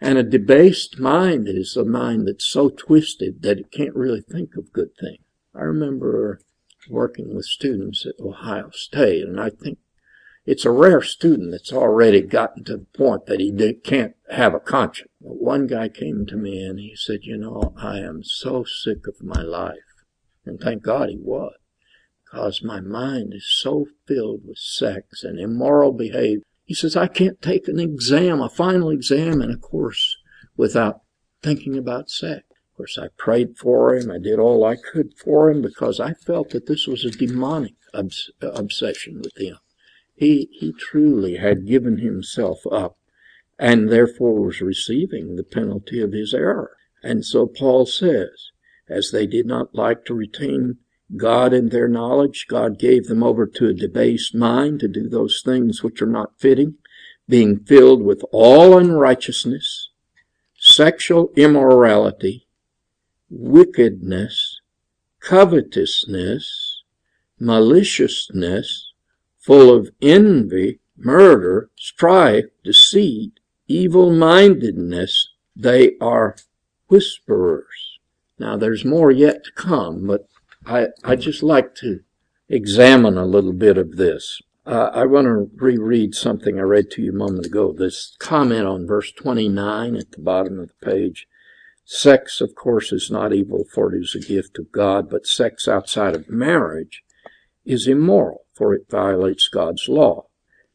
And 0.00 0.16
a 0.16 0.22
debased 0.22 0.98
mind 0.98 1.46
is 1.46 1.76
a 1.76 1.84
mind 1.84 2.26
that's 2.26 2.46
so 2.46 2.70
twisted 2.70 3.42
that 3.42 3.58
it 3.58 3.70
can't 3.70 3.94
really 3.94 4.22
think 4.22 4.56
of 4.56 4.72
good 4.72 4.96
things. 4.98 5.22
I 5.54 5.60
remember 5.60 6.40
working 6.88 7.34
with 7.34 7.44
students 7.44 8.06
at 8.06 8.18
Ohio 8.18 8.70
State, 8.70 9.24
and 9.24 9.38
I 9.38 9.50
think 9.50 9.78
it's 10.46 10.64
a 10.64 10.70
rare 10.70 11.02
student 11.02 11.50
that's 11.50 11.72
already 11.72 12.22
gotten 12.22 12.64
to 12.64 12.78
the 12.78 12.86
point 12.96 13.26
that 13.26 13.40
he 13.40 13.52
can't 13.84 14.14
have 14.30 14.54
a 14.54 14.60
conscience. 14.60 15.10
One 15.18 15.66
guy 15.66 15.88
came 15.90 16.24
to 16.26 16.36
me 16.36 16.64
and 16.64 16.80
he 16.80 16.96
said, 16.96 17.20
You 17.22 17.36
know, 17.36 17.74
I 17.76 17.98
am 17.98 18.22
so 18.24 18.64
sick 18.64 19.06
of 19.06 19.22
my 19.22 19.42
life. 19.42 19.76
And 20.46 20.58
thank 20.58 20.82
God 20.82 21.10
he 21.10 21.18
was, 21.18 21.54
because 22.24 22.62
my 22.62 22.80
mind 22.80 23.34
is 23.34 23.46
so 23.46 23.86
filled 24.06 24.46
with 24.46 24.56
sex 24.56 25.22
and 25.22 25.38
immoral 25.38 25.92
behavior. 25.92 26.42
He 26.70 26.74
says, 26.74 26.94
I 26.94 27.08
can't 27.08 27.42
take 27.42 27.66
an 27.66 27.80
exam, 27.80 28.40
a 28.40 28.48
final 28.48 28.90
exam 28.90 29.42
in 29.42 29.50
a 29.50 29.56
course, 29.56 30.16
without 30.56 31.00
thinking 31.42 31.76
about 31.76 32.10
sex. 32.10 32.44
Of 32.48 32.76
course, 32.76 32.96
I 32.96 33.08
prayed 33.16 33.58
for 33.58 33.96
him. 33.96 34.08
I 34.08 34.18
did 34.18 34.38
all 34.38 34.64
I 34.64 34.76
could 34.76 35.18
for 35.18 35.50
him 35.50 35.62
because 35.62 35.98
I 35.98 36.12
felt 36.12 36.50
that 36.50 36.66
this 36.66 36.86
was 36.86 37.04
a 37.04 37.10
demonic 37.10 37.74
obs- 37.92 38.30
obsession 38.40 39.20
with 39.20 39.36
him. 39.36 39.56
He, 40.14 40.48
he 40.52 40.72
truly 40.72 41.38
had 41.38 41.66
given 41.66 41.98
himself 41.98 42.60
up 42.70 42.96
and 43.58 43.88
therefore 43.88 44.40
was 44.40 44.60
receiving 44.60 45.34
the 45.34 45.42
penalty 45.42 46.00
of 46.00 46.12
his 46.12 46.32
error. 46.32 46.76
And 47.02 47.26
so 47.26 47.48
Paul 47.48 47.84
says, 47.84 48.52
as 48.88 49.10
they 49.10 49.26
did 49.26 49.46
not 49.46 49.74
like 49.74 50.04
to 50.04 50.14
retain 50.14 50.76
God 51.16 51.52
in 51.52 51.70
their 51.70 51.88
knowledge, 51.88 52.46
God 52.48 52.78
gave 52.78 53.06
them 53.06 53.22
over 53.22 53.46
to 53.46 53.68
a 53.68 53.74
debased 53.74 54.34
mind 54.34 54.80
to 54.80 54.88
do 54.88 55.08
those 55.08 55.42
things 55.44 55.82
which 55.82 56.00
are 56.00 56.06
not 56.06 56.38
fitting, 56.38 56.76
being 57.28 57.60
filled 57.60 58.02
with 58.02 58.24
all 58.32 58.78
unrighteousness, 58.78 59.90
sexual 60.56 61.32
immorality, 61.36 62.46
wickedness, 63.28 64.60
covetousness, 65.20 66.82
maliciousness, 67.38 68.92
full 69.38 69.74
of 69.74 69.90
envy, 70.02 70.80
murder, 70.96 71.70
strife, 71.76 72.46
deceit, 72.62 73.40
evil 73.66 74.12
mindedness, 74.12 75.30
they 75.56 75.96
are 76.00 76.36
whisperers. 76.88 77.98
Now 78.38 78.56
there's 78.56 78.84
more 78.84 79.10
yet 79.10 79.44
to 79.44 79.52
come, 79.52 80.06
but 80.06 80.28
I, 80.70 80.86
I 81.02 81.16
just 81.16 81.42
like 81.42 81.74
to 81.76 82.00
examine 82.48 83.18
a 83.18 83.26
little 83.26 83.52
bit 83.52 83.76
of 83.76 83.96
this. 83.96 84.40
Uh, 84.64 84.90
I 84.92 85.04
want 85.04 85.24
to 85.24 85.50
reread 85.56 86.14
something 86.14 86.58
I 86.58 86.62
read 86.62 86.92
to 86.92 87.02
you 87.02 87.10
a 87.10 87.14
moment 87.14 87.46
ago. 87.46 87.72
This 87.72 88.14
comment 88.20 88.66
on 88.66 88.86
verse 88.86 89.10
29 89.10 89.96
at 89.96 90.12
the 90.12 90.20
bottom 90.20 90.60
of 90.60 90.68
the 90.68 90.86
page. 90.86 91.26
Sex, 91.84 92.40
of 92.40 92.54
course, 92.54 92.92
is 92.92 93.10
not 93.10 93.32
evil, 93.32 93.64
for 93.74 93.92
it 93.92 94.00
is 94.00 94.14
a 94.14 94.24
gift 94.24 94.60
of 94.60 94.70
God, 94.70 95.10
but 95.10 95.26
sex 95.26 95.66
outside 95.66 96.14
of 96.14 96.30
marriage 96.30 97.02
is 97.64 97.88
immoral 97.88 98.44
for 98.52 98.72
it 98.72 98.88
violates 98.88 99.48
God's 99.48 99.88
law. 99.88 100.26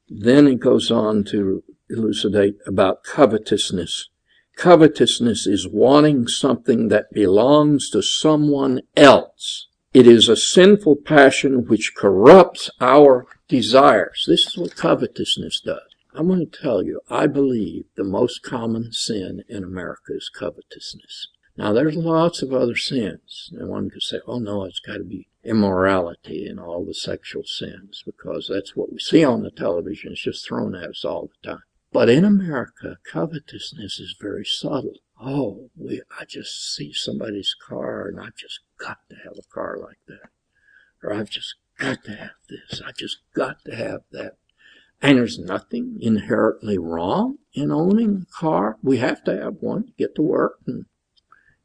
Then 0.09 0.45
he 0.47 0.55
goes 0.55 0.91
on 0.91 1.23
to 1.25 1.63
elucidate 1.89 2.57
about 2.67 3.05
covetousness. 3.05 4.09
Covetousness 4.57 5.47
is 5.47 5.69
wanting 5.69 6.27
something 6.27 6.89
that 6.89 7.13
belongs 7.13 7.89
to 7.91 8.01
someone 8.01 8.81
else. 8.97 9.67
It 9.95 10.07
is 10.07 10.27
a 10.27 10.35
sinful 10.35 10.97
passion 11.05 11.67
which 11.67 11.95
corrupts 11.95 12.69
our 12.81 13.27
desires. 13.47 14.25
This 14.27 14.45
is 14.45 14.57
what 14.57 14.75
covetousness 14.75 15.61
does. 15.61 15.95
I'm 16.13 16.27
going 16.27 16.45
to 16.45 16.61
tell 16.61 16.83
you, 16.83 16.99
I 17.09 17.27
believe 17.27 17.85
the 17.95 18.03
most 18.03 18.43
common 18.43 18.91
sin 18.91 19.45
in 19.47 19.63
America 19.63 20.13
is 20.13 20.27
covetousness. 20.27 21.29
Now, 21.55 21.71
there's 21.71 21.95
lots 21.95 22.41
of 22.41 22.51
other 22.51 22.75
sins. 22.75 23.49
And 23.53 23.69
one 23.69 23.89
could 23.89 24.01
say, 24.01 24.19
oh 24.27 24.39
no, 24.39 24.65
it's 24.65 24.81
got 24.81 24.97
to 24.97 25.05
be 25.05 25.29
immorality 25.45 26.45
and 26.45 26.59
all 26.59 26.83
the 26.83 26.93
sexual 26.93 27.43
sins 27.45 28.03
because 28.05 28.49
that's 28.51 28.75
what 28.75 28.91
we 28.91 28.99
see 28.99 29.23
on 29.23 29.43
the 29.43 29.49
television. 29.49 30.11
It's 30.11 30.23
just 30.23 30.45
thrown 30.45 30.75
at 30.75 30.89
us 30.89 31.05
all 31.05 31.29
the 31.41 31.51
time. 31.51 31.63
But 31.93 32.09
in 32.09 32.25
America, 32.25 32.97
covetousness 33.09 34.01
is 34.01 34.17
very 34.19 34.43
subtle. 34.43 34.95
Oh, 35.27 35.71
we, 35.75 36.03
I 36.19 36.25
just 36.25 36.75
see 36.75 36.93
somebody's 36.93 37.55
car 37.67 38.07
and 38.07 38.19
I've 38.19 38.35
just 38.35 38.59
got 38.77 38.97
to 39.09 39.15
have 39.23 39.33
a 39.37 39.53
car 39.53 39.75
like 39.81 39.97
that. 40.07 40.29
Or 41.01 41.11
I've 41.11 41.31
just 41.31 41.55
got 41.79 42.03
to 42.03 42.11
have 42.11 42.29
this. 42.47 42.79
I 42.85 42.91
just 42.91 43.17
got 43.33 43.65
to 43.65 43.75
have 43.75 44.01
that. 44.11 44.37
And 45.01 45.17
there's 45.17 45.39
nothing 45.39 45.97
inherently 45.99 46.77
wrong 46.77 47.39
in 47.53 47.71
owning 47.71 48.27
a 48.27 48.39
car. 48.39 48.77
We 48.83 48.97
have 48.97 49.23
to 49.23 49.35
have 49.35 49.55
one 49.61 49.87
to 49.87 49.91
get 49.97 50.13
to 50.15 50.21
work 50.21 50.59
and 50.67 50.85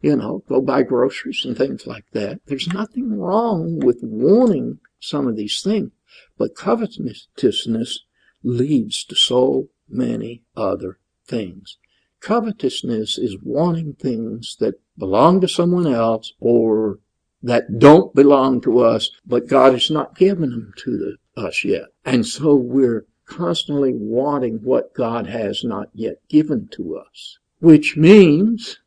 you 0.00 0.16
know, 0.16 0.42
go 0.48 0.62
buy 0.62 0.82
groceries 0.82 1.44
and 1.44 1.56
things 1.56 1.86
like 1.86 2.06
that. 2.12 2.40
There's 2.46 2.72
nothing 2.72 3.18
wrong 3.18 3.78
with 3.78 3.98
wanting 4.02 4.78
some 4.98 5.26
of 5.26 5.36
these 5.36 5.60
things, 5.60 5.90
but 6.38 6.56
covetousness 6.56 8.04
leads 8.42 9.04
to 9.04 9.14
so 9.14 9.68
many 9.88 10.42
other 10.56 10.98
things. 11.26 11.76
Covetousness 12.20 13.18
is 13.18 13.36
wanting 13.42 13.94
things 13.94 14.56
that 14.60 14.80
belong 14.98 15.40
to 15.40 15.48
someone 15.48 15.86
else 15.86 16.32
or 16.38 16.98
that 17.42 17.78
don't 17.78 18.14
belong 18.14 18.60
to 18.60 18.80
us, 18.80 19.10
but 19.26 19.48
God 19.48 19.72
has 19.72 19.90
not 19.90 20.16
given 20.16 20.50
them 20.50 20.72
to 20.78 20.98
the, 20.98 21.42
us 21.42 21.64
yet. 21.64 21.86
And 22.04 22.26
so 22.26 22.54
we're 22.54 23.06
constantly 23.24 23.92
wanting 23.94 24.60
what 24.62 24.94
God 24.94 25.26
has 25.28 25.64
not 25.64 25.88
yet 25.94 26.16
given 26.28 26.68
to 26.72 26.98
us, 26.98 27.38
which 27.60 27.96
means 27.96 28.80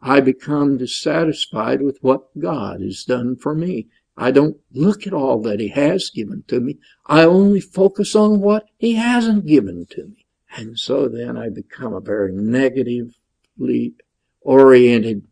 I 0.00 0.20
become 0.20 0.78
dissatisfied 0.78 1.80
with 1.80 1.98
what 2.02 2.38
God 2.38 2.80
has 2.80 3.04
done 3.04 3.36
for 3.36 3.54
me. 3.54 3.88
I 4.16 4.30
don't 4.30 4.56
look 4.72 5.06
at 5.06 5.14
all 5.14 5.40
that 5.42 5.60
He 5.60 5.68
has 5.68 6.10
given 6.10 6.44
to 6.48 6.60
me. 6.60 6.78
I 7.06 7.24
only 7.24 7.60
focus 7.60 8.14
on 8.16 8.40
what 8.40 8.66
He 8.76 8.94
hasn't 8.94 9.46
given 9.46 9.86
to 9.90 10.04
me. 10.06 10.23
And 10.56 10.78
so 10.78 11.08
then 11.08 11.36
I 11.36 11.48
become 11.48 11.92
a 11.92 12.00
very 12.00 12.32
negatively 12.32 13.94
oriented 14.40 15.26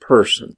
person. 0.00 0.56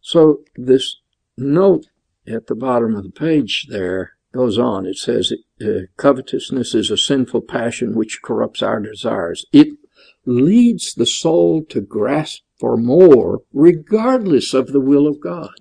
So 0.00 0.40
this 0.56 0.96
note 1.36 1.86
at 2.26 2.46
the 2.46 2.54
bottom 2.54 2.96
of 2.96 3.04
the 3.04 3.10
page 3.10 3.66
there 3.68 4.12
goes 4.32 4.58
on. 4.58 4.86
It 4.86 4.96
says, 4.96 5.32
uh, 5.60 5.86
covetousness 5.96 6.74
is 6.74 6.90
a 6.90 6.96
sinful 6.96 7.42
passion 7.42 7.94
which 7.94 8.22
corrupts 8.22 8.62
our 8.62 8.80
desires. 8.80 9.44
It 9.52 9.68
leads 10.24 10.94
the 10.94 11.06
soul 11.06 11.64
to 11.64 11.80
grasp 11.80 12.42
for 12.58 12.76
more, 12.76 13.40
regardless 13.52 14.54
of 14.54 14.68
the 14.68 14.80
will 14.80 15.06
of 15.06 15.20
God. 15.20 15.54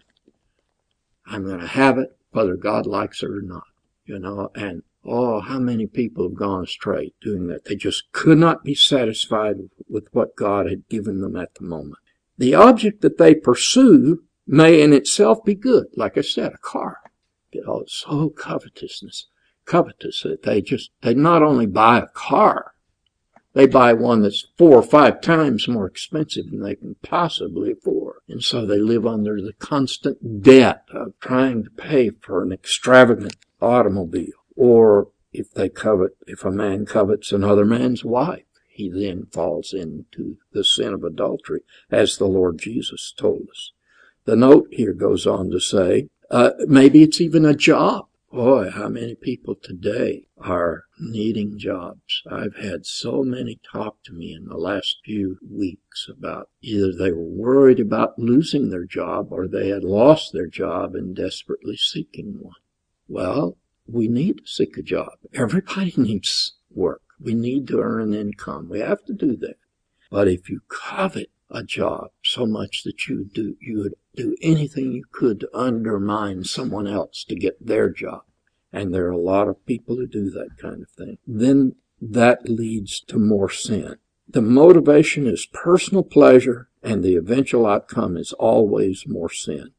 I'm 1.26 1.46
going 1.46 1.60
to 1.60 1.68
have 1.68 1.98
it 1.98 2.18
whether 2.32 2.56
God 2.56 2.86
likes 2.86 3.24
it 3.24 3.30
or 3.30 3.42
not, 3.42 3.64
you 4.06 4.20
know, 4.20 4.50
and 4.56 4.84
oh, 5.06 5.40
how 5.40 5.60
many 5.60 5.88
people 5.88 6.24
have 6.24 6.36
gone 6.36 6.64
astray 6.64 7.14
doing 7.22 7.48
that. 7.48 7.66
They 7.66 7.76
just 7.76 8.12
could 8.12 8.38
not 8.38 8.64
be 8.64 8.76
satisfied 8.76 9.58
with 9.90 10.08
what 10.12 10.36
God 10.36 10.70
had 10.70 10.90
given 10.90 11.22
them 11.22 11.36
at 11.36 11.56
the 11.56 11.64
moment. 11.64 12.00
The 12.38 12.54
object 12.56 13.02
that 13.02 13.18
they 13.18 13.36
pursue 13.36 14.24
may 14.48 14.82
in 14.82 14.94
itself 14.94 15.44
be 15.44 15.56
good. 15.56 15.88
Like 15.96 16.18
I 16.18 16.22
said, 16.22 16.54
a 16.54 16.58
car. 16.58 16.98
Oh, 17.04 17.10
you 17.52 17.64
know, 17.66 17.84
so 17.88 18.30
covetousness. 18.30 19.28
covetous. 19.66 20.24
That 20.24 20.44
they 20.44 20.62
just, 20.62 20.92
they 21.02 21.14
not 21.14 21.44
only 21.44 21.66
buy 21.66 22.00
a 22.00 22.08
car, 22.08 22.74
they 23.54 23.66
buy 23.66 23.94
one 23.94 24.22
that's 24.22 24.46
four 24.58 24.76
or 24.76 24.84
five 24.84 25.22
times 25.22 25.68
more 25.68 25.88
expensive 25.88 26.52
than 26.52 26.62
they 26.62 26.76
can 26.76 26.96
possibly 27.02 27.72
afford. 27.72 28.18
And 28.28 28.44
so 28.44 28.66
they 28.66 28.78
live 28.78 29.08
under 29.08 29.42
the 29.42 29.54
constant 29.54 30.44
debt 30.44 30.84
of 30.94 31.20
trying 31.20 31.64
to 31.64 31.70
pay 31.72 32.12
for 32.12 32.44
an 32.44 32.52
extravagant 32.52 33.36
automobile. 33.60 34.39
Or 34.62 35.08
if 35.32 35.54
they 35.54 35.70
covet, 35.70 36.18
if 36.28 36.44
a 36.44 36.52
man 36.52 36.86
covets 36.86 37.32
another 37.32 37.64
man's 37.64 38.04
wife, 38.04 38.44
he 38.68 38.90
then 38.90 39.28
falls 39.32 39.72
into 39.72 40.36
the 40.52 40.66
sin 40.66 40.94
of 40.94 41.02
adultery, 41.02 41.62
as 41.90 42.18
the 42.18 42.28
Lord 42.28 42.60
Jesus 42.60 43.14
told 43.18 43.48
us. 43.50 43.72
The 44.26 44.36
note 44.36 44.68
here 44.72 44.92
goes 44.92 45.26
on 45.26 45.50
to 45.52 45.62
say, 45.62 46.10
uh, 46.30 46.52
maybe 46.68 47.04
it's 47.04 47.22
even 47.22 47.46
a 47.46 47.56
job. 47.56 48.08
Boy, 48.34 48.70
how 48.70 48.90
many 48.90 49.16
people 49.16 49.56
today 49.56 50.28
are 50.38 50.84
needing 51.00 51.58
jobs. 51.58 52.22
I've 52.30 52.58
had 52.58 52.86
so 52.86 53.24
many 53.24 53.62
talk 53.64 54.04
to 54.04 54.14
me 54.14 54.34
in 54.34 54.46
the 54.46 54.58
last 54.58 54.98
few 55.06 55.38
weeks 55.50 56.10
about 56.10 56.50
either 56.62 56.92
they 56.92 57.14
were 57.14 57.24
worried 57.24 57.80
about 57.80 58.20
losing 58.20 58.72
their 58.72 58.86
job 58.86 59.32
or 59.32 59.48
they 59.48 59.70
had 59.70 59.86
lost 59.86 60.34
their 60.34 60.48
job 60.48 60.96
and 60.96 61.16
desperately 61.16 61.78
seeking 61.78 62.40
one. 62.42 62.56
Well, 63.08 63.58
we 63.92 64.08
need 64.08 64.40
to 64.40 64.48
seek 64.48 64.78
a 64.78 64.82
job. 64.82 65.14
Everybody 65.34 65.94
needs 65.98 66.54
work. 66.70 67.02
We 67.20 67.34
need 67.34 67.68
to 67.68 67.82
earn 67.82 68.02
an 68.02 68.14
income. 68.14 68.70
We 68.70 68.80
have 68.80 69.04
to 69.06 69.14
do 69.14 69.36
that. 69.38 69.58
But 70.10 70.28
if 70.28 70.50
you 70.50 70.62
covet 70.70 71.30
a 71.52 71.64
job 71.64 72.10
so 72.24 72.46
much 72.46 72.84
that 72.84 73.08
you 73.08 73.26
do 73.26 73.56
you 73.60 73.80
would 73.80 73.96
do 74.16 74.36
anything 74.42 74.92
you 74.92 75.04
could 75.12 75.40
to 75.40 75.58
undermine 75.58 76.44
someone 76.44 76.88
else 76.88 77.24
to 77.28 77.36
get 77.36 77.66
their 77.66 77.90
job. 77.90 78.22
And 78.72 78.94
there 78.94 79.08
are 79.08 79.12
a 79.12 79.18
lot 79.18 79.48
of 79.48 79.66
people 79.66 79.96
who 79.96 80.08
do 80.08 80.30
that 80.32 80.58
kind 80.62 80.84
of 80.84 80.90
thing. 80.90 81.18
Then 81.26 81.76
that 82.02 82.50
leads 82.50 83.02
to 83.02 83.18
more 83.18 83.50
sin. 83.50 83.96
The 84.28 84.42
motivation 84.42 85.26
is 85.26 85.48
personal 85.52 86.04
pleasure 86.04 86.70
and 86.84 87.04
the 87.04 87.16
eventual 87.16 87.66
outcome 87.66 88.16
is 88.16 88.32
always 88.34 89.06
more 89.08 89.30
sin. 89.30 89.72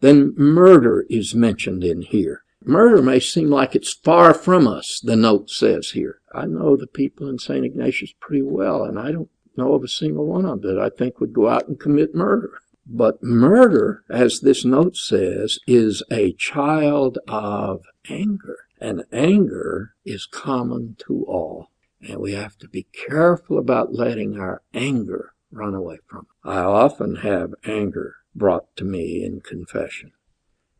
Then 0.00 0.34
murder 0.36 1.06
is 1.08 1.34
mentioned 1.34 1.84
in 1.84 2.02
here. 2.02 2.41
Murder 2.64 3.02
may 3.02 3.20
seem 3.20 3.50
like 3.50 3.74
it's 3.74 3.92
far 3.92 4.34
from 4.34 4.66
us, 4.66 5.00
the 5.02 5.16
note 5.16 5.50
says 5.50 5.90
here. 5.90 6.20
I 6.34 6.46
know 6.46 6.76
the 6.76 6.86
people 6.86 7.28
in 7.28 7.38
St. 7.38 7.64
Ignatius 7.64 8.14
pretty 8.20 8.42
well, 8.42 8.84
and 8.84 8.98
I 8.98 9.12
don't 9.12 9.30
know 9.56 9.74
of 9.74 9.84
a 9.84 9.88
single 9.88 10.26
one 10.26 10.44
of 10.44 10.62
them 10.62 10.74
that 10.76 10.82
I 10.82 10.88
think 10.88 11.20
would 11.20 11.32
go 11.32 11.48
out 11.48 11.68
and 11.68 11.78
commit 11.78 12.14
murder. 12.14 12.58
But 12.86 13.22
murder, 13.22 14.04
as 14.10 14.40
this 14.40 14.64
note 14.64 14.96
says, 14.96 15.58
is 15.66 16.02
a 16.10 16.32
child 16.32 17.18
of 17.28 17.82
anger. 18.08 18.56
And 18.80 19.04
anger 19.12 19.94
is 20.04 20.26
common 20.26 20.96
to 21.06 21.24
all. 21.24 21.68
And 22.00 22.18
we 22.18 22.32
have 22.32 22.58
to 22.58 22.68
be 22.68 22.82
careful 22.82 23.58
about 23.58 23.94
letting 23.94 24.38
our 24.38 24.62
anger 24.74 25.34
run 25.52 25.74
away 25.74 25.98
from 26.08 26.20
us. 26.20 26.26
I 26.44 26.58
often 26.58 27.16
have 27.16 27.54
anger 27.64 28.16
brought 28.34 28.74
to 28.76 28.84
me 28.84 29.24
in 29.24 29.40
confession. 29.40 30.12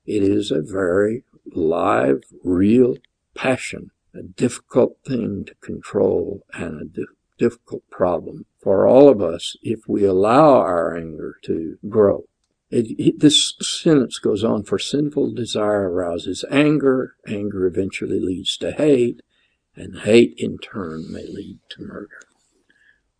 It 0.06 0.22
is 0.22 0.50
a 0.50 0.60
very 0.62 1.24
live, 1.54 2.22
real 2.42 2.96
passion, 3.34 3.90
a 4.14 4.22
difficult 4.22 4.98
thing 5.06 5.44
to 5.46 5.54
control 5.56 6.44
and 6.52 6.80
a 6.80 6.84
di- 6.84 7.06
difficult 7.38 7.88
problem 7.90 8.46
for 8.60 8.86
all 8.86 9.08
of 9.08 9.20
us 9.22 9.56
if 9.62 9.88
we 9.88 10.04
allow 10.04 10.56
our 10.56 10.96
anger 10.96 11.36
to 11.42 11.78
grow. 11.88 12.24
It, 12.70 12.98
it, 12.98 13.20
this 13.20 13.54
sentence 13.60 14.18
goes 14.18 14.42
on 14.42 14.64
for 14.64 14.78
sinful 14.78 15.34
desire 15.34 15.90
arouses 15.90 16.44
anger, 16.50 17.16
anger 17.26 17.66
eventually 17.66 18.18
leads 18.18 18.56
to 18.58 18.72
hate, 18.72 19.20
and 19.76 20.00
hate 20.00 20.34
in 20.38 20.58
turn 20.58 21.12
may 21.12 21.26
lead 21.26 21.58
to 21.70 21.82
murder. 21.82 22.20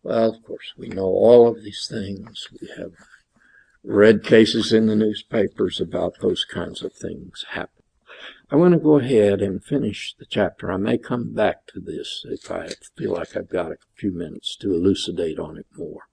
Well, 0.01 0.33
of 0.33 0.43
course, 0.43 0.73
we 0.77 0.89
know 0.89 1.05
all 1.05 1.47
of 1.47 1.63
these 1.63 1.87
things. 1.89 2.49
We 2.59 2.67
have 2.77 2.93
read 3.83 4.23
cases 4.23 4.71
in 4.71 4.87
the 4.87 4.95
newspapers 4.95 5.81
about 5.81 6.19
those 6.21 6.45
kinds 6.45 6.81
of 6.81 6.93
things 6.93 7.45
happen. 7.49 7.83
I 8.49 8.55
want 8.55 8.73
to 8.73 8.79
go 8.79 8.99
ahead 8.99 9.41
and 9.41 9.63
finish 9.63 10.15
the 10.17 10.25
chapter. 10.25 10.71
I 10.71 10.77
may 10.77 10.97
come 10.97 11.33
back 11.33 11.65
to 11.67 11.79
this 11.79 12.25
if 12.29 12.51
I 12.51 12.69
feel 12.95 13.13
like 13.13 13.35
I've 13.35 13.49
got 13.49 13.71
a 13.71 13.77
few 13.95 14.11
minutes 14.11 14.55
to 14.57 14.73
elucidate 14.73 15.39
on 15.39 15.57
it 15.57 15.65
more. 15.75 16.07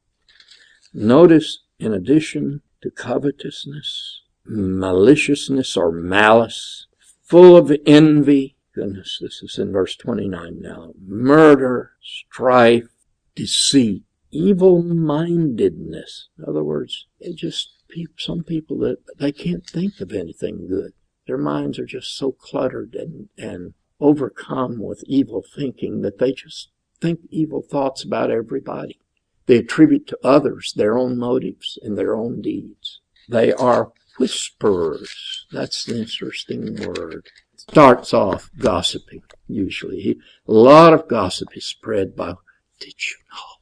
Notice, 0.92 1.60
in 1.78 1.92
addition 1.92 2.62
to 2.80 2.90
covetousness, 2.90 4.22
maliciousness 4.44 5.76
or 5.76 5.92
malice, 5.92 6.86
full 7.22 7.56
of 7.56 7.72
envy, 7.86 8.56
goodness, 8.74 9.18
this 9.20 9.42
is 9.42 9.58
in 9.58 9.72
verse 9.72 9.94
29 9.96 10.60
now, 10.60 10.92
murder, 10.98 11.92
strife, 12.02 12.88
deceit, 13.34 14.02
evil 14.30 14.82
mindedness. 14.82 16.28
In 16.38 16.44
other 16.46 16.64
words, 16.64 17.06
it 17.18 17.36
just 17.36 17.70
some 18.16 18.44
people 18.44 18.78
that 18.78 18.98
they 19.18 19.32
can't 19.32 19.66
think 19.66 20.00
of 20.00 20.12
anything 20.12 20.68
good. 20.68 20.92
Their 21.26 21.38
minds 21.38 21.78
are 21.78 21.86
just 21.86 22.16
so 22.16 22.32
cluttered 22.32 22.94
and, 22.94 23.28
and 23.36 23.74
overcome 24.00 24.80
with 24.80 25.04
evil 25.06 25.44
thinking 25.56 26.02
that 26.02 26.18
they 26.18 26.32
just 26.32 26.70
think 27.00 27.20
evil 27.30 27.62
thoughts 27.62 28.04
about 28.04 28.30
everybody. 28.30 28.98
They 29.46 29.56
attribute 29.56 30.06
to 30.08 30.18
others 30.22 30.72
their 30.76 30.96
own 30.96 31.18
motives 31.18 31.78
and 31.82 31.96
their 31.96 32.14
own 32.14 32.40
deeds. 32.40 33.00
They 33.28 33.52
are 33.52 33.92
whisperers. 34.18 35.46
That's 35.50 35.84
the 35.84 35.98
interesting 35.98 36.76
word. 36.86 37.28
Starts 37.56 38.14
off 38.14 38.50
gossiping, 38.58 39.22
usually. 39.46 40.18
A 40.46 40.52
lot 40.52 40.92
of 40.92 41.08
gossip 41.08 41.56
is 41.56 41.64
spread 41.64 42.16
by, 42.16 42.34
did 42.80 42.94
you 43.08 43.16
know? 43.32 43.59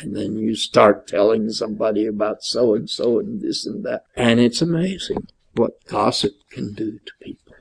And 0.00 0.14
then 0.14 0.36
you 0.36 0.54
start 0.54 1.08
telling 1.08 1.50
somebody 1.50 2.06
about 2.06 2.42
so 2.42 2.74
and 2.74 2.88
so 2.88 3.18
and 3.18 3.40
this 3.40 3.66
and 3.66 3.84
that. 3.84 4.04
And 4.14 4.38
it's 4.38 4.62
amazing 4.62 5.26
what 5.54 5.84
gossip 5.86 6.32
can 6.50 6.72
do 6.72 6.98
to 7.04 7.12
people. 7.20 7.54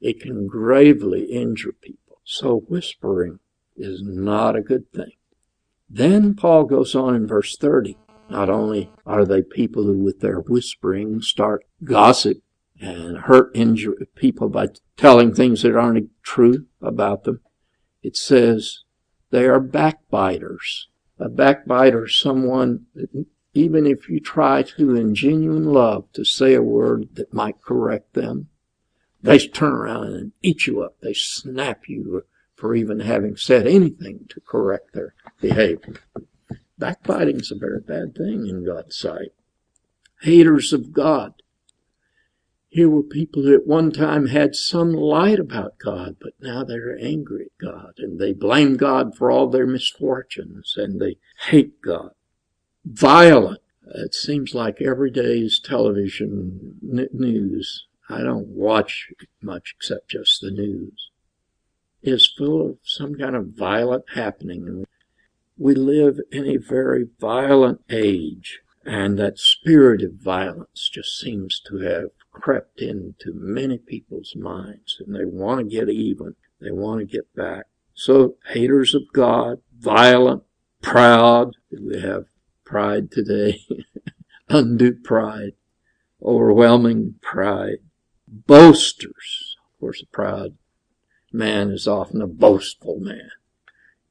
It 0.00 0.20
can 0.20 0.46
gravely 0.46 1.24
injure 1.24 1.72
people. 1.72 2.20
So 2.24 2.60
whispering 2.68 3.40
is 3.76 4.02
not 4.02 4.56
a 4.56 4.62
good 4.62 4.90
thing. 4.92 5.12
Then 5.90 6.34
Paul 6.34 6.64
goes 6.64 6.94
on 6.94 7.14
in 7.14 7.26
verse 7.26 7.56
30. 7.56 7.96
Not 8.30 8.48
only 8.48 8.90
are 9.04 9.24
they 9.24 9.42
people 9.42 9.84
who 9.84 9.98
with 9.98 10.20
their 10.20 10.40
whispering 10.40 11.20
start 11.20 11.64
gossip 11.82 12.38
and 12.80 13.18
hurt 13.18 13.50
injure 13.54 13.94
people 14.14 14.48
by 14.48 14.68
telling 14.96 15.34
things 15.34 15.62
that 15.62 15.76
aren't 15.76 16.10
true 16.22 16.66
about 16.80 17.24
them, 17.24 17.40
it 18.02 18.16
says 18.16 18.84
they 19.30 19.46
are 19.46 19.60
backbiters. 19.60 20.88
A 21.18 21.28
backbiter 21.28 22.08
someone 22.08 22.86
that 22.94 23.26
even 23.54 23.86
if 23.86 24.08
you 24.08 24.18
try 24.18 24.62
to, 24.62 24.96
in 24.96 25.14
genuine 25.14 25.66
love, 25.66 26.10
to 26.12 26.24
say 26.24 26.54
a 26.54 26.62
word 26.62 27.08
that 27.14 27.32
might 27.32 27.62
correct 27.62 28.14
them, 28.14 28.48
they 29.22 29.38
turn 29.38 29.72
around 29.72 30.08
and 30.08 30.32
eat 30.42 30.66
you 30.66 30.82
up. 30.82 31.00
They 31.00 31.14
snap 31.14 31.88
you 31.88 32.24
for 32.56 32.74
even 32.74 33.00
having 33.00 33.36
said 33.36 33.66
anything 33.66 34.26
to 34.28 34.40
correct 34.40 34.92
their 34.92 35.14
behavior. 35.40 36.00
Backbiting 36.78 37.40
is 37.40 37.50
a 37.50 37.56
very 37.56 37.80
bad 37.80 38.14
thing 38.14 38.46
in 38.46 38.66
God's 38.66 38.96
sight. 38.96 39.32
Haters 40.22 40.72
of 40.72 40.92
God. 40.92 41.34
Here 42.74 42.90
were 42.90 43.04
people 43.04 43.42
who 43.42 43.54
at 43.54 43.68
one 43.68 43.92
time 43.92 44.26
had 44.26 44.56
some 44.56 44.92
light 44.92 45.38
about 45.38 45.78
God, 45.78 46.16
but 46.20 46.32
now 46.40 46.64
they're 46.64 46.98
angry 47.00 47.44
at 47.44 47.64
God 47.64 47.92
and 47.98 48.18
they 48.18 48.32
blame 48.32 48.76
God 48.76 49.14
for 49.16 49.30
all 49.30 49.48
their 49.48 49.64
misfortunes 49.64 50.74
and 50.76 51.00
they 51.00 51.18
hate 51.46 51.80
God 51.80 52.10
violent. 52.84 53.60
It 53.86 54.12
seems 54.12 54.56
like 54.56 54.82
every 54.82 55.12
day's 55.12 55.60
television 55.60 56.80
news, 56.82 57.86
I 58.08 58.22
don't 58.24 58.48
watch 58.48 59.12
much 59.40 59.76
except 59.78 60.10
just 60.10 60.40
the 60.40 60.50
news, 60.50 61.10
is 62.02 62.26
full 62.26 62.70
of 62.70 62.78
some 62.82 63.14
kind 63.14 63.36
of 63.36 63.50
violent 63.56 64.04
happening. 64.16 64.84
We 65.56 65.76
live 65.76 66.18
in 66.32 66.44
a 66.44 66.56
very 66.56 67.06
violent 67.20 67.82
age, 67.88 68.62
and 68.84 69.16
that 69.20 69.38
spirit 69.38 70.02
of 70.02 70.14
violence 70.14 70.90
just 70.92 71.16
seems 71.16 71.60
to 71.68 71.78
have 71.78 72.10
crept 72.34 72.82
into 72.82 73.32
many 73.32 73.78
people's 73.78 74.34
minds, 74.36 75.00
and 75.00 75.16
they 75.16 75.24
want 75.24 75.60
to 75.60 75.64
get 75.64 75.88
even. 75.88 76.34
They 76.60 76.70
want 76.70 77.00
to 77.00 77.06
get 77.06 77.34
back. 77.34 77.64
So, 77.94 78.34
haters 78.52 78.94
of 78.94 79.02
God, 79.14 79.60
violent, 79.78 80.42
proud, 80.82 81.56
we 81.70 82.00
have 82.00 82.26
pride 82.64 83.10
today, 83.10 83.60
undue 84.48 84.94
pride, 84.94 85.52
overwhelming 86.22 87.14
pride, 87.22 87.78
boasters. 88.28 89.56
Of 89.72 89.80
course, 89.80 90.02
a 90.02 90.06
proud 90.06 90.56
man 91.32 91.70
is 91.70 91.88
often 91.88 92.20
a 92.20 92.26
boastful 92.26 92.98
man. 92.98 93.30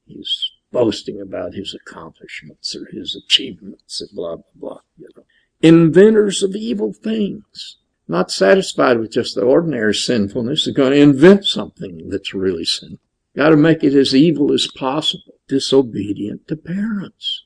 He's 0.06 0.50
boasting 0.72 1.20
about 1.20 1.54
his 1.54 1.74
accomplishments 1.74 2.74
or 2.74 2.86
his 2.90 3.14
achievements 3.14 4.00
and 4.00 4.10
blah, 4.12 4.36
blah, 4.36 4.44
blah. 4.54 4.80
You 4.98 5.08
know. 5.16 5.24
Inventors 5.62 6.42
of 6.42 6.56
evil 6.56 6.92
things. 6.92 7.76
Not 8.06 8.30
satisfied 8.30 8.98
with 8.98 9.12
just 9.12 9.34
the 9.34 9.42
ordinary 9.42 9.94
sinfulness, 9.94 10.66
is 10.66 10.74
going 10.74 10.92
to 10.92 10.98
invent 10.98 11.46
something 11.46 12.08
that's 12.10 12.34
really 12.34 12.64
sinful. 12.64 12.98
Got 13.36 13.50
to 13.50 13.56
make 13.56 13.82
it 13.82 13.94
as 13.94 14.14
evil 14.14 14.52
as 14.52 14.68
possible. 14.76 15.34
Disobedient 15.48 16.46
to 16.48 16.56
parents. 16.56 17.44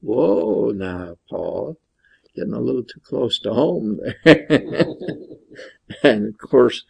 Whoa, 0.00 0.70
now, 0.70 1.16
Paul, 1.30 1.78
getting 2.36 2.52
a 2.52 2.60
little 2.60 2.84
too 2.84 3.00
close 3.00 3.38
to 3.40 3.54
home 3.54 4.00
there. 4.24 4.46
and 6.02 6.28
of 6.28 6.38
course, 6.38 6.84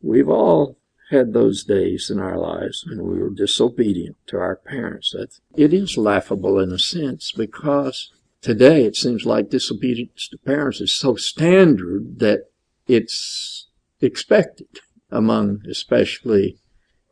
we've 0.00 0.28
all 0.28 0.76
had 1.10 1.32
those 1.32 1.64
days 1.64 2.10
in 2.10 2.18
our 2.18 2.38
lives 2.38 2.84
when 2.88 3.02
we 3.02 3.18
were 3.18 3.30
disobedient 3.30 4.16
to 4.26 4.38
our 4.38 4.56
parents. 4.56 5.10
That 5.10 5.40
it 5.56 5.72
is 5.74 5.98
laughable 5.98 6.58
in 6.58 6.72
a 6.72 6.78
sense 6.78 7.32
because 7.32 8.10
today 8.42 8.84
it 8.84 8.96
seems 8.96 9.24
like 9.24 9.48
disobedience 9.48 10.28
to 10.28 10.36
parents 10.36 10.80
is 10.80 10.94
so 10.94 11.16
standard 11.16 12.18
that 12.18 12.50
it's 12.86 13.68
expected 14.00 14.80
among 15.10 15.62
especially 15.70 16.58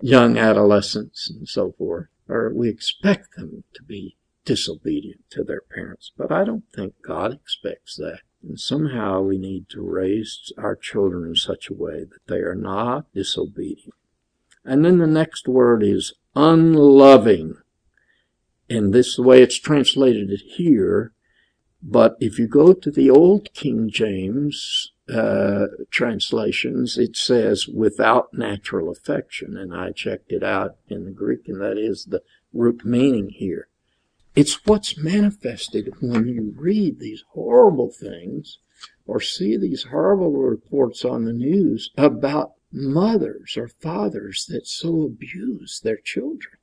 young 0.00 0.36
adolescents 0.36 1.30
and 1.30 1.48
so 1.48 1.72
forth, 1.72 2.08
or 2.28 2.52
we 2.54 2.68
expect 2.68 3.36
them 3.36 3.64
to 3.74 3.82
be 3.82 4.16
disobedient 4.44 5.20
to 5.30 5.44
their 5.44 5.60
parents. 5.60 6.12
But 6.16 6.32
I 6.32 6.44
don't 6.44 6.64
think 6.74 6.94
God 7.06 7.32
expects 7.32 7.96
that. 7.96 8.20
And 8.42 8.58
somehow 8.58 9.20
we 9.20 9.38
need 9.38 9.68
to 9.70 9.82
raise 9.82 10.52
our 10.56 10.74
children 10.74 11.28
in 11.28 11.36
such 11.36 11.68
a 11.68 11.74
way 11.74 12.04
that 12.04 12.26
they 12.26 12.38
are 12.38 12.54
not 12.54 13.12
disobedient. 13.14 13.94
And 14.64 14.84
then 14.84 14.98
the 14.98 15.06
next 15.06 15.46
word 15.46 15.82
is 15.82 16.14
unloving. 16.34 17.54
And 18.68 18.94
this 18.94 19.08
is 19.08 19.16
the 19.16 19.22
way 19.22 19.42
it's 19.42 19.58
translated 19.58 20.30
here. 20.46 21.12
But 21.82 22.16
if 22.20 22.38
you 22.38 22.46
go 22.46 22.74
to 22.74 22.90
the 22.90 23.10
old 23.10 23.52
King 23.54 23.88
James 23.90 24.92
uh, 25.08 25.66
translations, 25.90 26.98
it 26.98 27.16
says 27.16 27.66
without 27.66 28.34
natural 28.34 28.90
affection. 28.90 29.56
And 29.56 29.74
I 29.74 29.92
checked 29.92 30.30
it 30.30 30.42
out 30.42 30.76
in 30.88 31.04
the 31.04 31.10
Greek, 31.10 31.48
and 31.48 31.60
that 31.60 31.78
is 31.78 32.06
the 32.06 32.22
root 32.52 32.84
meaning 32.84 33.30
here. 33.30 33.68
It's 34.36 34.64
what's 34.66 34.96
manifested 34.96 35.92
when 36.00 36.28
you 36.28 36.54
read 36.56 37.00
these 37.00 37.24
horrible 37.30 37.90
things 37.90 38.58
or 39.06 39.20
see 39.20 39.56
these 39.56 39.84
horrible 39.84 40.32
reports 40.32 41.04
on 41.04 41.24
the 41.24 41.32
news 41.32 41.90
about 41.96 42.52
mothers 42.70 43.56
or 43.56 43.66
fathers 43.66 44.46
that 44.48 44.66
so 44.66 45.02
abuse 45.02 45.80
their 45.82 45.96
children. 45.96 46.54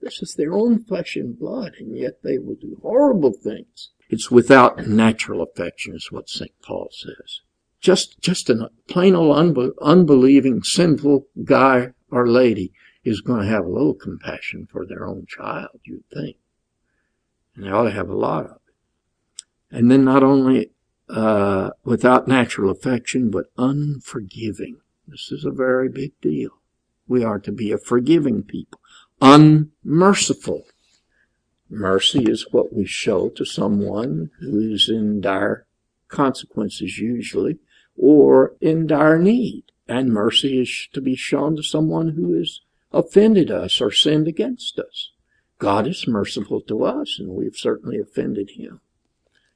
This 0.00 0.22
is 0.22 0.34
their 0.34 0.54
own 0.54 0.82
flesh 0.82 1.16
and 1.16 1.38
blood, 1.38 1.74
and 1.78 1.96
yet 1.96 2.22
they 2.22 2.38
will 2.38 2.54
do 2.54 2.78
horrible 2.82 3.32
things. 3.32 3.90
It's 4.14 4.30
without 4.30 4.86
natural 4.86 5.42
affection, 5.42 5.96
is 5.96 6.12
what 6.12 6.28
St. 6.28 6.52
Paul 6.62 6.88
says. 6.92 7.40
Just, 7.80 8.20
just 8.20 8.48
a 8.48 8.70
plain 8.86 9.16
old 9.16 9.36
unbe- 9.36 9.72
unbelieving, 9.82 10.62
sinful 10.62 11.26
guy 11.42 11.94
or 12.12 12.28
lady 12.28 12.72
is 13.02 13.20
going 13.20 13.42
to 13.42 13.48
have 13.48 13.64
a 13.64 13.72
little 13.72 13.92
compassion 13.92 14.68
for 14.70 14.86
their 14.86 15.04
own 15.04 15.26
child, 15.26 15.80
you'd 15.82 16.08
think. 16.14 16.36
And 17.56 17.66
they 17.66 17.70
ought 17.70 17.86
to 17.86 17.90
have 17.90 18.08
a 18.08 18.14
lot 18.14 18.44
of 18.44 18.52
it. 18.52 19.76
And 19.76 19.90
then 19.90 20.04
not 20.04 20.22
only 20.22 20.70
uh, 21.08 21.70
without 21.82 22.28
natural 22.28 22.70
affection, 22.70 23.32
but 23.32 23.46
unforgiving. 23.58 24.76
This 25.08 25.32
is 25.32 25.44
a 25.44 25.50
very 25.50 25.88
big 25.88 26.12
deal. 26.20 26.50
We 27.08 27.24
are 27.24 27.40
to 27.40 27.50
be 27.50 27.72
a 27.72 27.78
forgiving 27.78 28.44
people, 28.44 28.78
unmerciful. 29.20 30.66
Mercy 31.70 32.24
is 32.24 32.52
what 32.52 32.72
we 32.72 32.84
show 32.84 33.28
to 33.30 33.44
someone 33.44 34.30
who 34.40 34.72
is 34.72 34.88
in 34.88 35.20
dire 35.20 35.66
consequences 36.08 36.98
usually, 36.98 37.58
or 37.96 38.54
in 38.60 38.86
dire 38.86 39.18
need. 39.18 39.64
And 39.86 40.12
mercy 40.12 40.60
is 40.60 40.88
to 40.92 41.00
be 41.00 41.16
shown 41.16 41.56
to 41.56 41.62
someone 41.62 42.10
who 42.10 42.38
has 42.38 42.60
offended 42.92 43.50
us 43.50 43.80
or 43.80 43.90
sinned 43.90 44.28
against 44.28 44.78
us. 44.78 45.10
God 45.58 45.86
is 45.86 46.08
merciful 46.08 46.60
to 46.62 46.84
us, 46.84 47.18
and 47.18 47.30
we've 47.30 47.56
certainly 47.56 47.98
offended 47.98 48.50
him. 48.50 48.80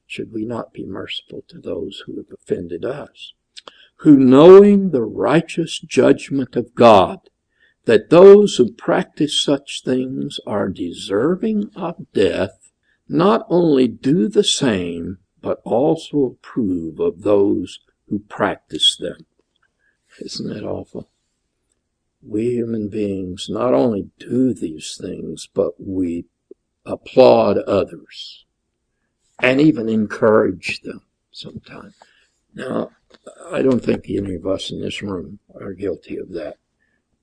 Should 0.05 0.33
we 0.33 0.45
not 0.45 0.73
be 0.73 0.85
merciful 0.85 1.43
to 1.49 1.59
those 1.59 2.03
who 2.05 2.17
have 2.17 2.31
offended 2.31 2.83
us? 2.83 3.33
Who 3.97 4.17
knowing 4.17 4.91
the 4.91 5.03
righteous 5.03 5.79
judgment 5.79 6.55
of 6.55 6.73
God, 6.73 7.29
that 7.89 8.11
those 8.11 8.57
who 8.57 8.71
practice 8.71 9.41
such 9.41 9.81
things 9.83 10.39
are 10.45 10.69
deserving 10.69 11.71
of 11.75 12.05
death, 12.13 12.71
not 13.07 13.43
only 13.49 13.87
do 13.87 14.27
the 14.27 14.43
same, 14.43 15.17
but 15.41 15.59
also 15.63 16.23
approve 16.23 16.99
of 16.99 17.23
those 17.23 17.79
who 18.07 18.19
practice 18.19 18.95
them. 18.95 19.25
Isn't 20.19 20.53
that 20.53 20.63
awful? 20.63 21.09
we 22.21 22.51
human 22.51 22.89
beings 22.89 23.47
not 23.49 23.73
only 23.73 24.11
do 24.19 24.53
these 24.53 24.95
things, 24.95 25.49
but 25.51 25.73
we 25.79 26.25
applaud 26.85 27.57
others 27.57 28.45
and 29.41 29.59
even 29.59 29.89
encourage 29.89 30.81
them 30.81 31.01
sometimes. 31.31 31.95
Now, 32.53 32.91
I 33.51 33.63
don't 33.63 33.83
think 33.83 34.05
any 34.09 34.35
of 34.35 34.45
us 34.45 34.69
in 34.69 34.79
this 34.79 35.01
room 35.01 35.39
are 35.59 35.73
guilty 35.73 36.17
of 36.17 36.29
that, 36.33 36.57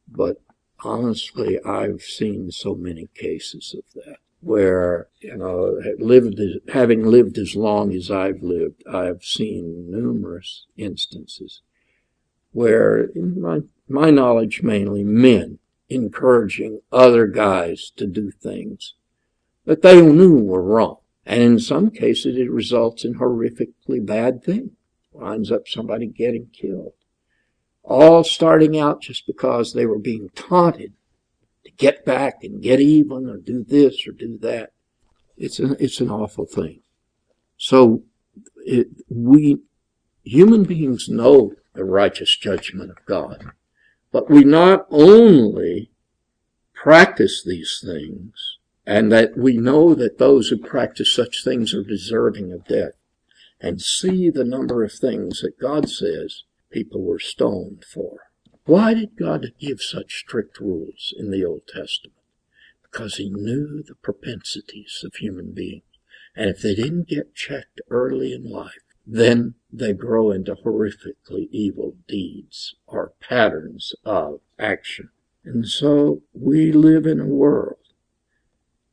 but 0.08 0.40
honestly, 0.80 1.62
I've 1.64 2.02
seen 2.02 2.50
so 2.50 2.74
many 2.74 3.08
cases 3.14 3.74
of 3.76 3.84
that 3.94 4.18
where, 4.40 5.08
you 5.20 5.36
know, 5.36 5.80
lived, 5.98 6.40
having 6.68 7.04
lived 7.04 7.38
as 7.38 7.56
long 7.56 7.92
as 7.92 8.10
I've 8.10 8.42
lived, 8.42 8.82
I've 8.86 9.24
seen 9.24 9.90
numerous 9.90 10.66
instances 10.76 11.62
where, 12.52 13.04
in 13.04 13.40
my 13.40 13.60
my 13.88 14.10
knowledge 14.10 14.62
mainly, 14.62 15.04
men 15.04 15.58
encouraging 15.88 16.80
other 16.90 17.26
guys 17.26 17.92
to 17.96 18.06
do 18.06 18.30
things 18.30 18.94
that 19.64 19.82
they 19.82 20.00
knew 20.00 20.38
were 20.42 20.62
wrong. 20.62 20.96
And 21.24 21.42
in 21.42 21.58
some 21.58 21.90
cases, 21.90 22.36
it 22.36 22.50
results 22.50 23.04
in 23.04 23.14
horrifically 23.14 24.04
bad 24.04 24.42
things. 24.42 24.70
Winds 25.12 25.52
up 25.52 25.68
somebody 25.68 26.06
getting 26.06 26.48
killed. 26.52 26.92
All 27.86 28.24
starting 28.24 28.78
out 28.78 29.00
just 29.00 29.26
because 29.26 29.72
they 29.72 29.86
were 29.86 29.98
being 29.98 30.30
taunted 30.34 30.92
to 31.64 31.70
get 31.70 32.04
back 32.04 32.42
and 32.42 32.60
get 32.60 32.80
even 32.80 33.28
or 33.28 33.36
do 33.36 33.62
this 33.62 34.06
or 34.06 34.12
do 34.12 34.36
that. 34.38 34.72
It's 35.36 35.60
an, 35.60 35.76
it's 35.78 36.00
an 36.00 36.10
awful 36.10 36.46
thing. 36.46 36.80
So 37.56 38.02
it, 38.64 38.88
we, 39.08 39.58
human 40.24 40.64
beings 40.64 41.08
know 41.08 41.52
the 41.74 41.84
righteous 41.84 42.36
judgment 42.36 42.90
of 42.90 43.06
God. 43.06 43.52
But 44.10 44.28
we 44.28 44.42
not 44.42 44.86
only 44.90 45.90
practice 46.74 47.42
these 47.44 47.80
things, 47.84 48.58
and 48.84 49.12
that 49.12 49.36
we 49.36 49.56
know 49.56 49.94
that 49.94 50.18
those 50.18 50.48
who 50.48 50.58
practice 50.58 51.12
such 51.12 51.44
things 51.44 51.72
are 51.74 51.82
deserving 51.82 52.52
of 52.52 52.64
death, 52.66 52.92
and 53.60 53.80
see 53.80 54.28
the 54.28 54.44
number 54.44 54.84
of 54.84 54.92
things 54.92 55.40
that 55.40 55.58
God 55.60 55.88
says 55.88 56.42
people 56.70 57.02
were 57.02 57.18
stoned 57.18 57.84
for. 57.84 58.18
Why 58.64 58.94
did 58.94 59.16
God 59.16 59.52
give 59.60 59.80
such 59.80 60.18
strict 60.18 60.60
rules 60.60 61.14
in 61.16 61.30
the 61.30 61.44
Old 61.44 61.62
Testament? 61.68 62.16
Because 62.82 63.16
he 63.16 63.28
knew 63.30 63.82
the 63.82 63.94
propensities 63.94 65.02
of 65.04 65.14
human 65.16 65.52
beings. 65.52 65.82
And 66.34 66.50
if 66.50 66.60
they 66.60 66.74
didn't 66.74 67.08
get 67.08 67.34
checked 67.34 67.80
early 67.88 68.32
in 68.32 68.50
life, 68.50 68.82
then 69.06 69.54
they 69.72 69.92
grow 69.92 70.30
into 70.30 70.54
horrifically 70.54 71.48
evil 71.50 71.96
deeds 72.08 72.74
or 72.86 73.12
patterns 73.20 73.94
of 74.04 74.40
action. 74.58 75.10
And 75.44 75.66
so 75.68 76.22
we 76.32 76.72
live 76.72 77.06
in 77.06 77.20
a 77.20 77.26
world 77.26 77.78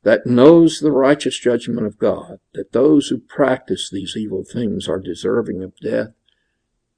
that 0.04 0.28
knows 0.28 0.80
the 0.80 0.92
righteous 0.92 1.40
judgment 1.40 1.88
of 1.88 1.98
God, 1.98 2.40
that 2.54 2.74
those 2.74 3.08
who 3.08 3.18
practice 3.18 3.90
these 3.90 4.16
evil 4.16 4.44
things 4.44 4.88
are 4.88 5.00
deserving 5.00 5.64
of 5.64 5.76
death. 5.78 6.12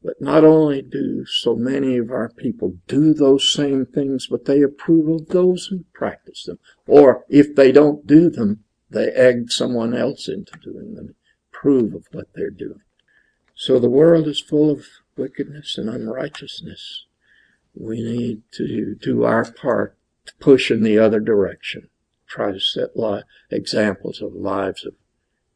But 0.06 0.22
not 0.22 0.44
only 0.44 0.84
do 0.84 1.26
so 1.26 1.56
many 1.56 1.98
of 1.98 2.12
our 2.12 2.30
people 2.30 2.78
do 2.88 3.12
those 3.12 3.52
same 3.52 3.88
things, 3.88 4.28
but 4.28 4.46
they 4.46 4.62
approve 4.62 5.10
of 5.10 5.30
those 5.30 5.66
who 5.66 5.84
practice 5.94 6.44
them. 6.44 6.60
Or 6.86 7.26
if 7.28 7.56
they 7.56 7.72
don't 7.72 8.06
do 8.06 8.30
them, 8.30 8.64
they 8.92 9.08
egg 9.08 9.52
someone 9.52 9.96
else 9.96 10.28
into 10.28 10.60
doing 10.60 10.94
them, 10.94 11.16
prove 11.52 11.96
of 11.96 12.06
what 12.12 12.28
they're 12.36 12.52
doing. 12.52 12.84
So 13.56 13.80
the 13.80 13.90
world 13.90 14.28
is 14.28 14.40
full 14.40 14.70
of 14.70 14.86
wickedness 15.18 15.76
and 15.76 15.90
unrighteousness. 15.90 17.08
We 17.74 18.04
need 18.04 18.44
to 18.58 18.94
do 19.02 19.24
our 19.24 19.52
part 19.52 19.98
to 20.28 20.36
push 20.36 20.70
in 20.70 20.84
the 20.84 21.00
other 21.00 21.20
direction. 21.20 21.90
Try 22.28 22.52
to 22.52 22.60
set 22.60 22.96
li- 22.96 23.24
examples 23.50 24.22
of 24.22 24.36
lives 24.36 24.86
of 24.86 24.94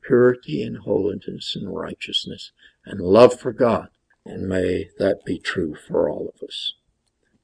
purity 0.01 0.63
and 0.63 0.79
holiness 0.79 1.55
and 1.55 1.71
righteousness 1.71 2.51
and 2.83 2.99
love 2.99 3.39
for 3.39 3.53
God. 3.53 3.89
And 4.29 4.47
may 4.47 4.91
that 4.99 5.25
be 5.25 5.39
true 5.39 5.73
for 5.73 6.07
all 6.07 6.31
of 6.31 6.43
us. 6.47 6.73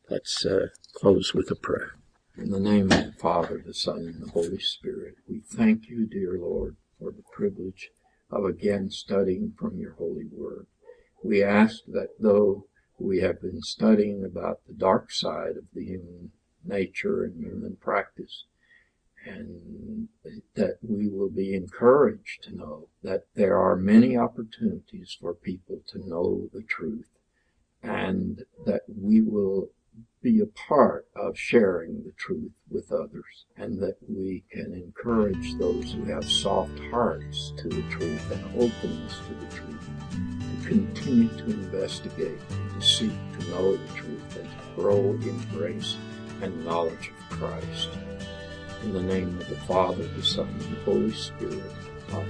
Let's 0.07 0.45
uh, 0.45 0.67
close 0.93 1.33
with 1.33 1.49
a 1.49 1.55
prayer. 1.55 1.95
In 2.37 2.51
the 2.51 2.59
name 2.59 2.91
of 2.91 3.05
the 3.05 3.13
Father, 3.19 3.59
the 3.65 3.73
Son, 3.73 4.01
and 4.01 4.21
the 4.21 4.29
Holy 4.29 4.59
Spirit, 4.59 5.15
we 5.27 5.39
thank 5.39 5.87
you, 5.87 6.05
dear 6.05 6.37
Lord, 6.37 6.75
for 6.99 7.09
the 7.09 7.23
privilege 7.33 7.89
of 8.29 8.45
again 8.45 8.91
studying 8.91 9.53
from 9.57 9.79
your 9.79 9.93
holy 9.93 10.27
word. 10.31 10.67
we 11.23 11.41
ask 11.41 11.79
that 11.87 12.19
though 12.19 12.67
we 12.99 13.19
have 13.19 13.41
been 13.41 13.63
studying 13.63 14.23
about 14.23 14.59
the 14.67 14.73
dark 14.75 15.11
side 15.11 15.57
of 15.57 15.65
the 15.73 15.83
human 15.83 16.33
nature 16.63 17.23
and 17.23 17.43
human 17.43 17.77
practice, 17.77 18.45
and 19.25 20.07
that 20.55 20.77
we 20.81 21.09
will 21.09 21.29
be 21.29 21.53
encouraged 21.53 22.43
to 22.43 22.55
know 22.55 22.87
that 23.03 23.25
there 23.35 23.57
are 23.57 23.75
many 23.75 24.15
opportunities 24.15 25.17
for 25.19 25.33
people 25.33 25.81
to 25.87 26.07
know 26.07 26.47
the 26.53 26.61
truth 26.63 27.09
and 27.81 28.43
that 28.65 28.81
we 28.87 29.21
will 29.21 29.69
be 30.21 30.41
a 30.41 30.45
part 30.67 31.07
of 31.15 31.37
sharing 31.37 32.03
the 32.03 32.11
truth 32.17 32.51
with 32.69 32.91
others 32.91 33.45
and 33.55 33.79
that 33.79 33.95
we 34.09 34.43
can 34.51 34.73
encourage 34.73 35.55
those 35.55 35.93
who 35.93 36.03
have 36.05 36.29
soft 36.29 36.77
hearts 36.91 37.53
to 37.57 37.69
the 37.69 37.83
truth 37.83 38.31
and 38.31 38.43
openness 38.55 39.19
to 39.19 39.33
the 39.35 39.55
truth 39.55 39.89
to 40.63 40.67
continue 40.67 41.29
to 41.29 41.45
investigate 41.45 42.39
and 42.49 42.81
to 42.81 42.87
seek 42.87 43.11
to 43.39 43.49
know 43.49 43.75
the 43.75 43.93
truth 43.93 44.35
and 44.37 44.49
to 44.49 44.81
grow 44.81 45.11
in 45.11 45.37
grace 45.53 45.95
and 46.41 46.65
knowledge 46.65 47.11
of 47.11 47.37
Christ. 47.37 47.89
In 48.85 48.93
the 48.93 49.01
name 49.01 49.37
of 49.39 49.49
the 49.49 49.55
Father, 49.55 50.05
the 50.05 50.23
Son, 50.23 50.47
and 50.47 50.61
the 50.61 50.79
Holy 50.81 51.11
Spirit. 51.11 51.63
Amen. 52.13 52.27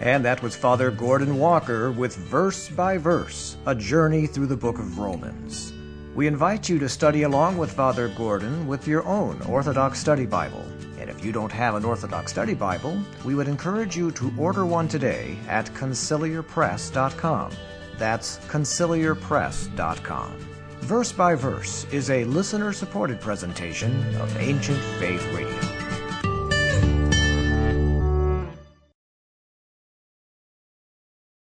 And 0.00 0.24
that 0.24 0.42
was 0.42 0.54
Father 0.54 0.90
Gordon 0.90 1.38
Walker 1.38 1.90
with 1.90 2.14
Verse 2.14 2.68
by 2.68 2.98
Verse, 2.98 3.56
a 3.66 3.74
journey 3.74 4.26
through 4.26 4.46
the 4.46 4.56
book 4.56 4.78
of 4.78 4.98
Romans. 4.98 5.72
We 6.14 6.26
invite 6.26 6.68
you 6.68 6.78
to 6.80 6.88
study 6.88 7.22
along 7.22 7.58
with 7.58 7.72
Father 7.72 8.08
Gordon 8.08 8.66
with 8.66 8.86
your 8.86 9.04
own 9.06 9.40
Orthodox 9.42 9.98
Study 9.98 10.26
Bible. 10.26 10.64
And 10.98 11.08
if 11.08 11.24
you 11.24 11.32
don't 11.32 11.52
have 11.52 11.74
an 11.74 11.84
Orthodox 11.84 12.32
Study 12.32 12.54
Bible, 12.54 13.00
we 13.24 13.34
would 13.34 13.48
encourage 13.48 13.96
you 13.96 14.10
to 14.12 14.32
order 14.36 14.66
one 14.66 14.88
today 14.88 15.38
at 15.48 15.66
conciliarpress.com. 15.74 17.52
That's 17.96 18.38
conciliarpress.com. 18.46 20.57
Verse 20.80 21.12
by 21.12 21.34
Verse 21.34 21.86
is 21.92 22.08
a 22.10 22.24
listener 22.24 22.72
supported 22.72 23.20
presentation 23.20 23.92
of 24.16 24.34
Ancient 24.38 24.80
Faith 24.98 25.24
Radio. 25.34 25.77